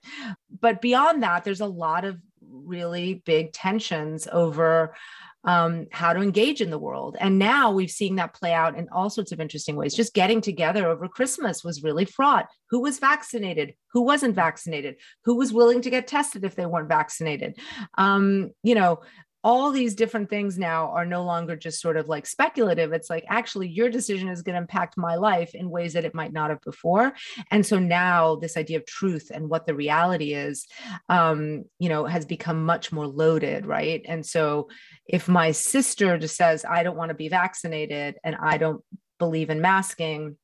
But 0.59 0.81
beyond 0.81 1.23
that, 1.23 1.43
there's 1.43 1.61
a 1.61 1.65
lot 1.65 2.05
of 2.05 2.17
really 2.41 3.21
big 3.25 3.53
tensions 3.53 4.27
over 4.31 4.95
um, 5.43 5.87
how 5.91 6.13
to 6.13 6.21
engage 6.21 6.61
in 6.61 6.69
the 6.69 6.77
world. 6.77 7.17
And 7.19 7.39
now 7.39 7.71
we've 7.71 7.91
seen 7.91 8.15
that 8.15 8.33
play 8.33 8.53
out 8.53 8.77
in 8.77 8.87
all 8.89 9.09
sorts 9.09 9.31
of 9.31 9.39
interesting 9.39 9.75
ways. 9.75 9.95
Just 9.95 10.13
getting 10.13 10.41
together 10.41 10.87
over 10.87 11.07
Christmas 11.07 11.63
was 11.63 11.83
really 11.83 12.05
fraught. 12.05 12.47
Who 12.69 12.81
was 12.81 12.99
vaccinated? 12.99 13.73
Who 13.93 14.03
wasn't 14.03 14.35
vaccinated? 14.35 14.97
Who 15.25 15.35
was 15.35 15.51
willing 15.51 15.81
to 15.81 15.89
get 15.89 16.07
tested 16.07 16.43
if 16.43 16.55
they 16.55 16.65
weren't 16.65 16.89
vaccinated? 16.89 17.57
Um, 17.97 18.51
you 18.63 18.75
know, 18.75 19.01
all 19.43 19.71
these 19.71 19.95
different 19.95 20.29
things 20.29 20.57
now 20.57 20.91
are 20.91 21.05
no 21.05 21.23
longer 21.23 21.55
just 21.55 21.81
sort 21.81 21.97
of 21.97 22.07
like 22.07 22.25
speculative. 22.25 22.93
It's 22.93 23.09
like 23.09 23.25
actually 23.27 23.69
your 23.69 23.89
decision 23.89 24.29
is 24.29 24.41
going 24.41 24.53
to 24.53 24.61
impact 24.61 24.97
my 24.97 25.15
life 25.15 25.55
in 25.55 25.69
ways 25.69 25.93
that 25.93 26.05
it 26.05 26.13
might 26.13 26.33
not 26.33 26.49
have 26.51 26.61
before. 26.61 27.13
And 27.49 27.65
so 27.65 27.79
now 27.79 28.35
this 28.35 28.57
idea 28.57 28.77
of 28.77 28.85
truth 28.85 29.31
and 29.33 29.49
what 29.49 29.65
the 29.65 29.75
reality 29.75 30.33
is, 30.33 30.67
um, 31.09 31.65
you 31.79 31.89
know, 31.89 32.05
has 32.05 32.25
become 32.25 32.65
much 32.65 32.91
more 32.91 33.07
loaded, 33.07 33.65
right? 33.65 34.01
And 34.05 34.25
so 34.25 34.69
if 35.05 35.27
my 35.27 35.51
sister 35.51 36.17
just 36.17 36.35
says, 36.35 36.63
I 36.63 36.83
don't 36.83 36.97
want 36.97 37.09
to 37.09 37.15
be 37.15 37.29
vaccinated 37.29 38.17
and 38.23 38.35
I 38.35 38.57
don't 38.57 38.83
believe 39.17 39.49
in 39.49 39.61
masking, 39.61 40.37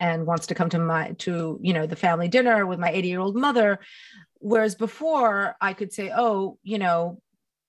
and 0.00 0.26
wants 0.26 0.46
to 0.46 0.54
come 0.54 0.68
to 0.70 0.78
my 0.78 1.12
to 1.18 1.58
you 1.60 1.72
know 1.72 1.86
the 1.86 1.96
family 1.96 2.28
dinner 2.28 2.64
with 2.66 2.78
my 2.78 2.90
80 2.90 3.08
year 3.08 3.20
old 3.20 3.36
mother 3.36 3.80
whereas 4.34 4.76
before 4.76 5.56
i 5.60 5.72
could 5.72 5.92
say 5.92 6.12
oh 6.16 6.56
you 6.62 6.78
know 6.78 7.20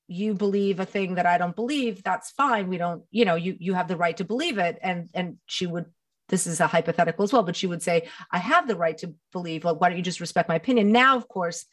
you 0.09 0.33
believe 0.33 0.79
a 0.79 0.85
thing 0.85 1.15
that 1.15 1.27
I 1.27 1.37
don't 1.37 1.55
believe, 1.55 2.03
that's 2.03 2.31
fine. 2.31 2.67
We 2.67 2.77
don't, 2.77 3.03
you 3.11 3.25
know, 3.25 3.35
you 3.35 3.55
you 3.59 3.75
have 3.75 3.87
the 3.87 3.95
right 3.95 4.17
to 4.17 4.25
believe 4.25 4.57
it. 4.57 4.79
And 4.81 5.09
and 5.13 5.37
she 5.45 5.67
would, 5.67 5.85
this 6.29 6.47
is 6.47 6.59
a 6.59 6.67
hypothetical 6.67 7.23
as 7.23 7.31
well, 7.31 7.43
but 7.43 7.55
she 7.55 7.67
would 7.67 7.83
say, 7.83 8.09
I 8.31 8.39
have 8.39 8.67
the 8.67 8.75
right 8.75 8.97
to 8.99 9.13
believe. 9.31 9.63
Well, 9.63 9.77
why 9.77 9.89
don't 9.89 9.97
you 9.97 10.03
just 10.03 10.19
respect 10.19 10.49
my 10.49 10.55
opinion? 10.55 10.91
Now, 10.91 11.15
of 11.15 11.27
course, 11.27 11.65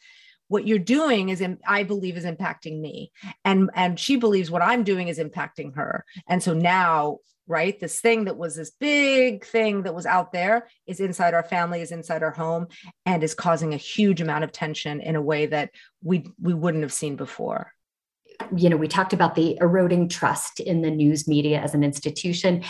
what 0.49 0.65
you're 0.65 0.79
doing 0.79 1.27
is 1.27 1.43
i 1.67 1.83
believe 1.83 2.15
is 2.15 2.23
impacting 2.23 2.79
me 2.79 3.11
and 3.43 3.69
and 3.75 3.99
she 3.99 4.15
believes 4.15 4.49
what 4.49 4.61
i'm 4.61 4.85
doing 4.85 5.09
is 5.09 5.19
impacting 5.19 5.75
her 5.75 6.05
and 6.29 6.41
so 6.41 6.53
now 6.53 7.17
right 7.47 7.81
this 7.81 7.99
thing 7.99 8.23
that 8.25 8.37
was 8.37 8.55
this 8.55 8.71
big 8.71 9.45
thing 9.45 9.83
that 9.83 9.93
was 9.93 10.05
out 10.05 10.31
there 10.31 10.69
is 10.85 11.01
inside 11.01 11.33
our 11.33 11.43
family 11.43 11.81
is 11.81 11.91
inside 11.91 12.23
our 12.23 12.31
home 12.31 12.67
and 13.05 13.23
is 13.23 13.33
causing 13.33 13.73
a 13.73 13.77
huge 13.77 14.21
amount 14.21 14.45
of 14.45 14.53
tension 14.53 15.01
in 15.01 15.17
a 15.17 15.21
way 15.21 15.47
that 15.47 15.69
we 16.01 16.25
we 16.41 16.53
wouldn't 16.53 16.83
have 16.83 16.93
seen 16.93 17.17
before 17.17 17.73
you 18.55 18.69
know, 18.69 18.77
we 18.77 18.87
talked 18.87 19.13
about 19.13 19.35
the 19.35 19.57
eroding 19.59 20.09
trust 20.09 20.59
in 20.59 20.81
the 20.81 20.91
news 20.91 21.27
media 21.27 21.59
as 21.59 21.73
an 21.73 21.83
institution. 21.83 22.63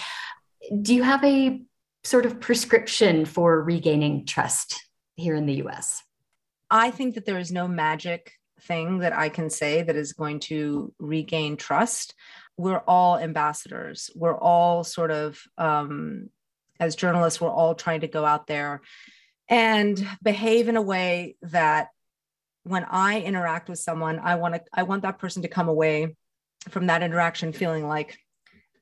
Do 0.81 0.93
you 0.93 1.03
have 1.03 1.23
a 1.23 1.61
sort 2.03 2.25
of 2.25 2.39
prescription 2.39 3.25
for 3.25 3.61
regaining 3.61 4.25
trust 4.25 4.83
here 5.15 5.35
in 5.35 5.45
the 5.45 5.65
US? 5.65 6.03
I 6.69 6.91
think 6.91 7.15
that 7.15 7.25
there 7.25 7.39
is 7.39 7.51
no 7.51 7.67
magic 7.67 8.33
thing 8.61 8.99
that 8.99 9.13
I 9.13 9.29
can 9.29 9.49
say 9.49 9.81
that 9.81 9.95
is 9.95 10.13
going 10.13 10.39
to 10.41 10.93
regain 10.99 11.57
trust. 11.57 12.13
We're 12.57 12.83
all 12.87 13.17
ambassadors. 13.17 14.09
We're 14.15 14.37
all 14.37 14.83
sort 14.83 15.11
of, 15.11 15.41
um, 15.57 16.29
as 16.79 16.95
journalists, 16.95 17.39
we're 17.39 17.49
all 17.49 17.75
trying 17.75 18.01
to 18.01 18.07
go 18.07 18.25
out 18.25 18.47
there 18.47 18.81
and 19.49 20.05
behave 20.21 20.67
in 20.67 20.75
a 20.75 20.81
way 20.81 21.35
that 21.41 21.89
when 22.67 22.85
I 22.89 23.21
interact 23.21 23.69
with 23.69 23.79
someone, 23.79 24.19
I 24.19 24.35
want 24.35 24.55
to 24.55 24.61
I 24.73 24.83
want 24.83 25.03
that 25.03 25.19
person 25.19 25.41
to 25.43 25.47
come 25.47 25.69
away 25.69 26.15
from 26.69 26.87
that 26.87 27.03
interaction 27.03 27.53
feeling 27.53 27.87
like 27.87 28.17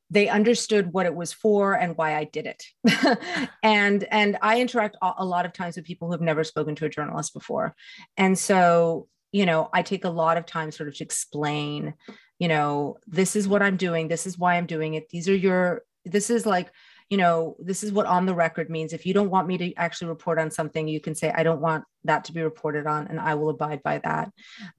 they 0.09 0.29
understood 0.29 0.93
what 0.93 1.05
it 1.05 1.15
was 1.15 1.33
for 1.33 1.73
and 1.73 1.97
why 1.97 2.15
I 2.15 2.25
did 2.25 2.45
it. 2.45 2.63
and 3.63 4.03
and 4.05 4.37
I 4.41 4.61
interact 4.61 4.97
a 5.01 5.25
lot 5.25 5.45
of 5.45 5.53
times 5.53 5.75
with 5.75 5.85
people 5.85 6.07
who 6.07 6.13
have 6.13 6.21
never 6.21 6.43
spoken 6.43 6.75
to 6.75 6.85
a 6.85 6.89
journalist 6.89 7.33
before. 7.33 7.75
And 8.17 8.37
so, 8.37 9.07
you 9.31 9.45
know, 9.45 9.69
I 9.73 9.81
take 9.81 10.05
a 10.05 10.09
lot 10.09 10.37
of 10.37 10.45
time 10.45 10.71
sort 10.71 10.89
of 10.89 10.95
to 10.97 11.03
explain, 11.03 11.95
you 12.39 12.47
know, 12.47 12.97
this 13.07 13.35
is 13.35 13.47
what 13.47 13.61
I'm 13.61 13.77
doing, 13.77 14.07
this 14.07 14.27
is 14.27 14.37
why 14.37 14.55
I'm 14.55 14.67
doing 14.67 14.93
it. 14.93 15.09
These 15.09 15.27
are 15.27 15.35
your 15.35 15.83
this 16.05 16.29
is 16.29 16.45
like 16.45 16.71
you 17.09 17.17
know, 17.17 17.55
this 17.59 17.83
is 17.83 17.91
what 17.91 18.07
on 18.07 18.25
the 18.25 18.33
record 18.33 18.69
means. 18.69 18.91
If 18.91 19.05
you 19.05 19.13
don't 19.13 19.29
want 19.29 19.47
me 19.47 19.57
to 19.59 19.73
actually 19.75 20.07
report 20.07 20.39
on 20.39 20.49
something, 20.49 20.87
you 20.87 20.99
can 20.99 21.13
say, 21.13 21.31
I 21.31 21.43
don't 21.43 21.61
want 21.61 21.83
that 22.03 22.25
to 22.25 22.33
be 22.33 22.41
reported 22.41 22.87
on, 22.87 23.07
and 23.07 23.19
I 23.19 23.35
will 23.35 23.49
abide 23.49 23.83
by 23.83 23.99
that. 23.99 24.31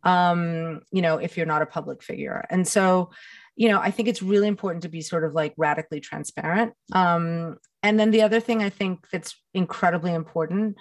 Um, 0.03 0.81
you 0.91 1.03
know, 1.03 1.19
if 1.19 1.37
you're 1.37 1.47
not 1.47 1.63
a 1.63 1.67
public 1.67 2.03
figure. 2.03 2.45
And 2.51 2.67
so, 2.67 3.11
you 3.55 3.69
know, 3.69 3.81
I 3.81 3.91
think 3.91 4.09
it's 4.09 4.23
really 4.23 4.49
important 4.49 4.83
to 4.83 4.89
be 4.89 5.03
sort 5.03 5.25
of 5.25 5.35
like 5.35 5.55
radically 5.57 6.01
transparent. 6.01 6.75
Um, 6.93 7.59
and 7.83 7.99
then 7.99 8.11
the 8.11 8.23
other 8.23 8.41
thing 8.41 8.63
I 8.63 8.71
think 8.71 9.09
that's 9.11 9.37
incredibly 9.55 10.13
important 10.13 10.77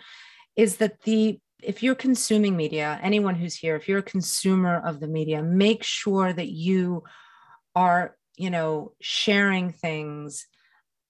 is 0.56 0.78
that 0.78 1.02
the 1.02 1.40
if 1.62 1.82
you're 1.82 1.96
consuming 1.96 2.56
media, 2.56 3.00
anyone 3.02 3.34
who's 3.34 3.56
here, 3.56 3.76
if 3.76 3.88
you're 3.88 4.00
a 4.00 4.04
consumer 4.04 4.82
of 4.86 5.00
the 5.00 5.08
media, 5.08 5.42
make 5.42 5.84
sure 5.84 6.32
that 6.32 6.50
you 6.50 7.04
are, 7.76 8.16
you 8.38 8.50
know, 8.50 8.92
sharing 9.02 9.72
things 9.72 10.46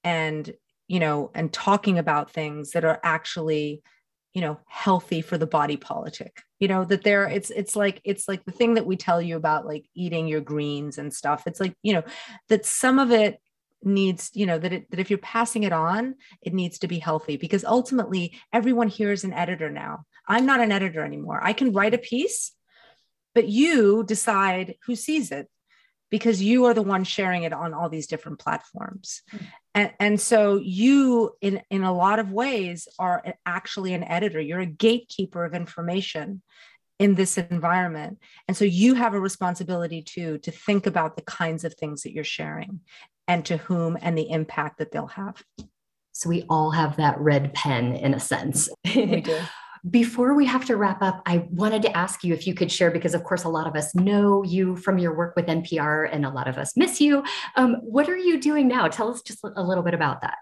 and 0.05 0.53
you 0.87 0.99
know 1.01 1.31
and 1.35 1.51
talking 1.51 1.97
about 1.97 2.31
things 2.31 2.71
that 2.71 2.85
are 2.85 2.99
actually 3.03 3.81
you 4.33 4.39
know 4.39 4.59
healthy 4.67 5.21
for 5.21 5.37
the 5.37 5.47
body 5.47 5.75
politic 5.75 6.41
you 6.59 6.67
know 6.67 6.85
that 6.85 7.03
there 7.03 7.25
it's 7.25 7.49
it's 7.49 7.75
like 7.75 7.99
it's 8.05 8.27
like 8.27 8.45
the 8.45 8.51
thing 8.51 8.75
that 8.75 8.85
we 8.85 8.95
tell 8.95 9.21
you 9.21 9.35
about 9.35 9.65
like 9.65 9.85
eating 9.95 10.27
your 10.27 10.41
greens 10.41 10.97
and 10.97 11.13
stuff. 11.13 11.43
It's 11.47 11.59
like 11.59 11.75
you 11.83 11.93
know 11.93 12.03
that 12.47 12.65
some 12.65 12.99
of 12.99 13.11
it 13.11 13.41
needs 13.83 14.31
you 14.33 14.45
know 14.45 14.57
that 14.57 14.71
it 14.71 14.89
that 14.91 14.99
if 14.99 15.09
you're 15.09 15.19
passing 15.19 15.63
it 15.63 15.73
on 15.73 16.15
it 16.41 16.53
needs 16.53 16.79
to 16.79 16.87
be 16.87 16.97
healthy 16.97 17.37
because 17.37 17.63
ultimately 17.65 18.33
everyone 18.53 18.87
here 18.87 19.11
is 19.11 19.23
an 19.23 19.33
editor 19.33 19.69
now. 19.69 20.05
I'm 20.27 20.45
not 20.45 20.61
an 20.61 20.71
editor 20.71 21.03
anymore. 21.03 21.39
I 21.43 21.53
can 21.53 21.73
write 21.73 21.93
a 21.93 21.99
piece 21.99 22.53
but 23.35 23.49
you 23.49 24.03
decide 24.05 24.75
who 24.85 24.95
sees 24.95 25.31
it 25.31 25.49
because 26.15 26.41
you 26.41 26.63
are 26.63 26.73
the 26.73 26.81
one 26.81 27.03
sharing 27.03 27.43
it 27.43 27.51
on 27.51 27.73
all 27.73 27.89
these 27.89 28.07
different 28.07 28.39
platforms. 28.39 29.21
Mm-hmm. 29.33 29.45
and, 29.75 29.93
and 29.99 30.21
so 30.21 30.55
you 30.63 31.33
in 31.41 31.61
in 31.69 31.83
a 31.83 31.93
lot 31.93 32.19
of 32.19 32.31
ways 32.31 32.87
are 32.97 33.21
actually 33.45 33.93
an 33.93 34.05
editor. 34.05 34.39
You're 34.39 34.61
a 34.61 34.65
gatekeeper 34.65 35.43
of 35.43 35.53
information 35.53 36.41
in 36.99 37.15
this 37.15 37.37
environment. 37.37 38.19
And 38.47 38.55
so 38.55 38.63
you 38.63 38.93
have 38.93 39.13
a 39.13 39.19
responsibility 39.19 40.01
too 40.01 40.37
to 40.39 40.51
think 40.51 40.87
about 40.87 41.17
the 41.17 41.23
kinds 41.23 41.65
of 41.65 41.73
things 41.73 42.03
that 42.03 42.13
you're 42.13 42.23
sharing 42.23 42.79
and 43.27 43.43
to 43.45 43.57
whom 43.57 43.97
and 44.01 44.17
the 44.17 44.29
impact 44.29 44.77
that 44.77 44.91
they'll 44.91 45.07
have. 45.07 45.43
So 46.13 46.29
we 46.29 46.45
all 46.49 46.71
have 46.71 46.95
that 46.95 47.19
red 47.19 47.53
pen 47.53 47.97
in 47.97 48.13
a 48.13 48.19
sense. 48.21 48.69
We 48.85 49.19
do 49.19 49.37
before 49.89 50.33
we 50.33 50.45
have 50.45 50.65
to 50.65 50.77
wrap 50.77 51.01
up, 51.01 51.21
I 51.25 51.47
wanted 51.51 51.81
to 51.83 51.95
ask 51.95 52.23
you 52.23 52.33
if 52.33 52.47
you 52.47 52.53
could 52.53 52.71
share, 52.71 52.89
because 52.89 53.13
of 53.13 53.23
course, 53.23 53.43
a 53.43 53.49
lot 53.49 53.67
of 53.67 53.75
us 53.75 53.93
know 53.93 54.43
you 54.43 54.75
from 54.75 54.97
your 54.97 55.15
work 55.15 55.35
with 55.35 55.45
NPR 55.45 56.09
and 56.11 56.25
a 56.25 56.29
lot 56.29 56.47
of 56.47 56.57
us 56.57 56.75
miss 56.75 56.99
you. 56.99 57.23
Um, 57.55 57.75
what 57.81 58.09
are 58.09 58.17
you 58.17 58.39
doing 58.39 58.67
now? 58.67 58.87
Tell 58.87 59.09
us 59.09 59.21
just 59.21 59.39
a 59.43 59.63
little 59.63 59.83
bit 59.83 59.93
about 59.93 60.21
that. 60.21 60.37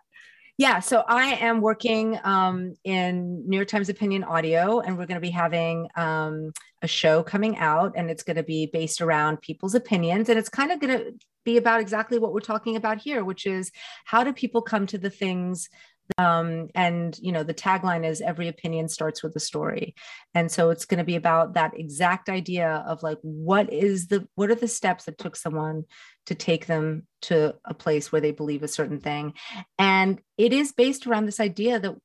Yeah, 0.57 0.81
so 0.81 1.03
I 1.07 1.33
am 1.35 1.61
working 1.61 2.19
um, 2.23 2.75
in 2.83 3.49
New 3.49 3.57
York 3.57 3.67
Times 3.67 3.89
Opinion 3.89 4.23
Audio, 4.23 4.81
and 4.81 4.97
we're 4.97 5.07
going 5.07 5.19
to 5.19 5.21
be 5.21 5.31
having 5.31 5.87
um, 5.95 6.51
a 6.83 6.87
show 6.87 7.23
coming 7.23 7.57
out, 7.57 7.93
and 7.95 8.11
it's 8.11 8.21
going 8.21 8.37
to 8.37 8.43
be 8.43 8.67
based 8.71 9.01
around 9.01 9.41
people's 9.41 9.73
opinions, 9.73 10.29
and 10.29 10.37
it's 10.37 10.49
kind 10.49 10.71
of 10.71 10.79
going 10.79 10.97
to 10.97 11.13
be 11.43 11.57
about 11.57 11.81
exactly 11.81 12.19
what 12.19 12.33
we're 12.33 12.39
talking 12.39 12.75
about 12.75 12.99
here, 12.99 13.25
which 13.25 13.47
is 13.47 13.71
how 14.05 14.23
do 14.23 14.31
people 14.31 14.61
come 14.61 14.85
to 14.87 14.97
the 14.97 15.09
things 15.09 15.69
um, 16.17 16.69
and 16.75 17.17
you 17.19 17.31
know 17.31 17.43
the 17.43 17.53
tagline 17.53 18.05
is 18.05 18.21
every 18.21 18.47
opinion 18.47 18.87
starts 18.87 19.23
with 19.23 19.35
a 19.35 19.39
story 19.39 19.95
and 20.33 20.51
so 20.51 20.69
it's 20.69 20.85
going 20.85 20.97
to 20.97 21.03
be 21.03 21.15
about 21.15 21.53
that 21.53 21.77
exact 21.77 22.29
idea 22.29 22.83
of 22.87 23.03
like 23.03 23.17
what 23.21 23.71
is 23.71 24.07
the 24.07 24.27
what 24.35 24.49
are 24.49 24.55
the 24.55 24.67
steps 24.67 25.05
that 25.05 25.17
took 25.17 25.35
someone 25.35 25.83
to 26.25 26.35
take 26.35 26.65
them 26.65 27.05
to 27.21 27.55
a 27.65 27.73
place 27.73 28.11
where 28.11 28.21
they 28.21 28.31
believe 28.31 28.63
a 28.63 28.67
certain 28.67 28.99
thing 28.99 29.33
and 29.79 30.21
it 30.37 30.53
is 30.53 30.71
based 30.71 31.07
around 31.07 31.25
this 31.25 31.39
idea 31.39 31.79
that 31.79 31.95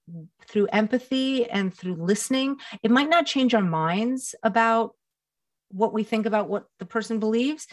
through 0.49 0.67
empathy 0.67 1.49
and 1.49 1.75
through 1.75 1.95
listening 1.95 2.57
it 2.83 2.91
might 2.91 3.11
not 3.11 3.27
change 3.27 3.55
our 3.55 3.63
minds 3.63 4.35
about 4.43 4.93
what 5.71 5.93
we 5.93 6.03
think 6.03 6.27
about 6.27 6.49
what 6.49 6.65
the 6.79 6.87
person 6.87 7.19
believes, 7.19 7.67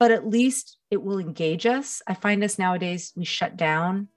but 0.00 0.10
at 0.10 0.26
least 0.26 0.78
it 0.90 1.02
will 1.02 1.18
engage 1.18 1.66
us. 1.66 2.00
I 2.06 2.14
find 2.14 2.42
us 2.42 2.58
nowadays, 2.58 3.12
we 3.14 3.24
shut 3.24 3.56
down 3.56 4.08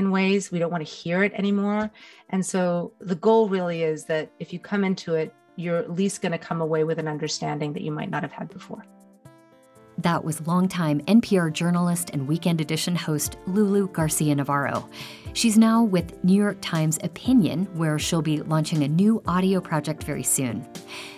in 0.00 0.10
ways 0.10 0.50
we 0.50 0.58
don't 0.58 0.72
want 0.72 0.84
to 0.84 0.92
hear 0.92 1.22
it 1.22 1.32
anymore. 1.34 1.90
And 2.30 2.44
so 2.44 2.92
the 3.00 3.14
goal 3.14 3.48
really 3.48 3.82
is 3.84 4.06
that 4.06 4.32
if 4.40 4.52
you 4.52 4.58
come 4.58 4.82
into 4.82 5.14
it, 5.14 5.32
you're 5.56 5.76
at 5.76 5.92
least 5.92 6.22
going 6.22 6.32
to 6.32 6.38
come 6.38 6.60
away 6.60 6.82
with 6.84 6.98
an 6.98 7.06
understanding 7.06 7.72
that 7.74 7.82
you 7.82 7.92
might 7.92 8.10
not 8.10 8.22
have 8.22 8.32
had 8.32 8.48
before. 8.48 8.84
That 9.98 10.24
was 10.24 10.46
longtime 10.46 11.02
NPR 11.02 11.52
journalist 11.52 12.08
and 12.14 12.26
Weekend 12.26 12.62
Edition 12.62 12.96
host 12.96 13.36
Lulu 13.46 13.88
Garcia 13.88 14.34
Navarro. 14.34 14.88
She's 15.34 15.58
now 15.58 15.82
with 15.82 16.24
New 16.24 16.34
York 16.34 16.56
Times 16.62 16.98
Opinion, 17.02 17.66
where 17.74 17.98
she'll 17.98 18.22
be 18.22 18.40
launching 18.40 18.82
a 18.82 18.88
new 18.88 19.22
audio 19.26 19.60
project 19.60 20.02
very 20.04 20.22
soon. 20.22 20.66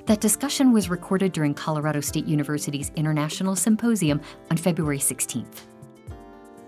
That 0.07 0.21
discussion 0.21 0.73
was 0.73 0.91
recorded 0.91 1.31
during 1.31 1.55
Colorado 1.55 2.01
State 2.01 2.27
University's 2.27 2.91
International 2.97 3.55
Symposium 3.55 4.21
on 4.51 4.57
February 4.57 4.99
16th. 4.99 5.72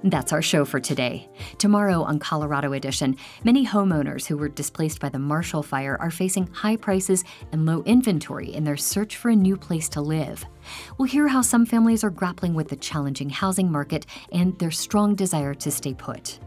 That's 0.05 0.35
our 0.35 0.43
show 0.43 0.67
for 0.67 0.81
today. 0.81 1.31
Tomorrow 1.57 2.03
on 2.03 2.19
Colorado 2.19 2.75
Edition, 2.75 3.17
many 3.43 3.67
homeowners 3.67 4.27
who 4.27 4.37
were 4.37 4.51
displaced 4.51 5.01
by 5.01 5.09
the 5.09 5.19
Marshall 5.19 5.63
Fire 5.63 5.97
are 5.99 6.11
facing 6.11 6.47
high 6.49 6.77
prices 6.77 7.25
and 7.53 7.65
low 7.65 7.83
inventory 7.85 8.53
in 8.53 8.65
their 8.65 8.77
search 8.77 9.17
for 9.17 9.31
a 9.31 9.37
new 9.37 9.57
place 9.57 9.89
to 9.89 10.03
live. 10.03 10.45
We'll 10.99 11.09
hear 11.09 11.27
how 11.27 11.41
some 11.41 11.65
families 11.65 12.05
are 12.05 12.11
grappling 12.11 12.53
with 12.53 12.69
the 12.69 12.77
challenging 12.77 13.31
housing 13.31 13.73
market 13.73 14.05
and 14.31 14.59
their 14.59 14.71
strong 14.71 15.15
desire 15.15 15.55
to 15.55 15.71
stay 15.71 15.95
put. 15.95 16.39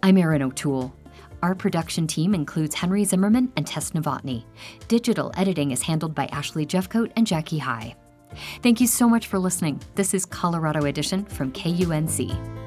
I'm 0.00 0.16
Erin 0.16 0.42
O'Toole. 0.42 0.94
Our 1.42 1.56
production 1.56 2.06
team 2.06 2.32
includes 2.32 2.76
Henry 2.76 3.04
Zimmerman 3.04 3.52
and 3.56 3.66
Tess 3.66 3.90
Novotny. 3.90 4.44
Digital 4.86 5.32
editing 5.36 5.72
is 5.72 5.82
handled 5.82 6.14
by 6.14 6.26
Ashley 6.26 6.64
Jeffcoat 6.64 7.10
and 7.16 7.26
Jackie 7.26 7.58
High. 7.58 7.96
Thank 8.62 8.80
you 8.80 8.86
so 8.86 9.08
much 9.08 9.26
for 9.26 9.40
listening. 9.40 9.80
This 9.96 10.14
is 10.14 10.24
Colorado 10.24 10.84
Edition 10.84 11.24
from 11.24 11.50
KUNC. 11.52 12.63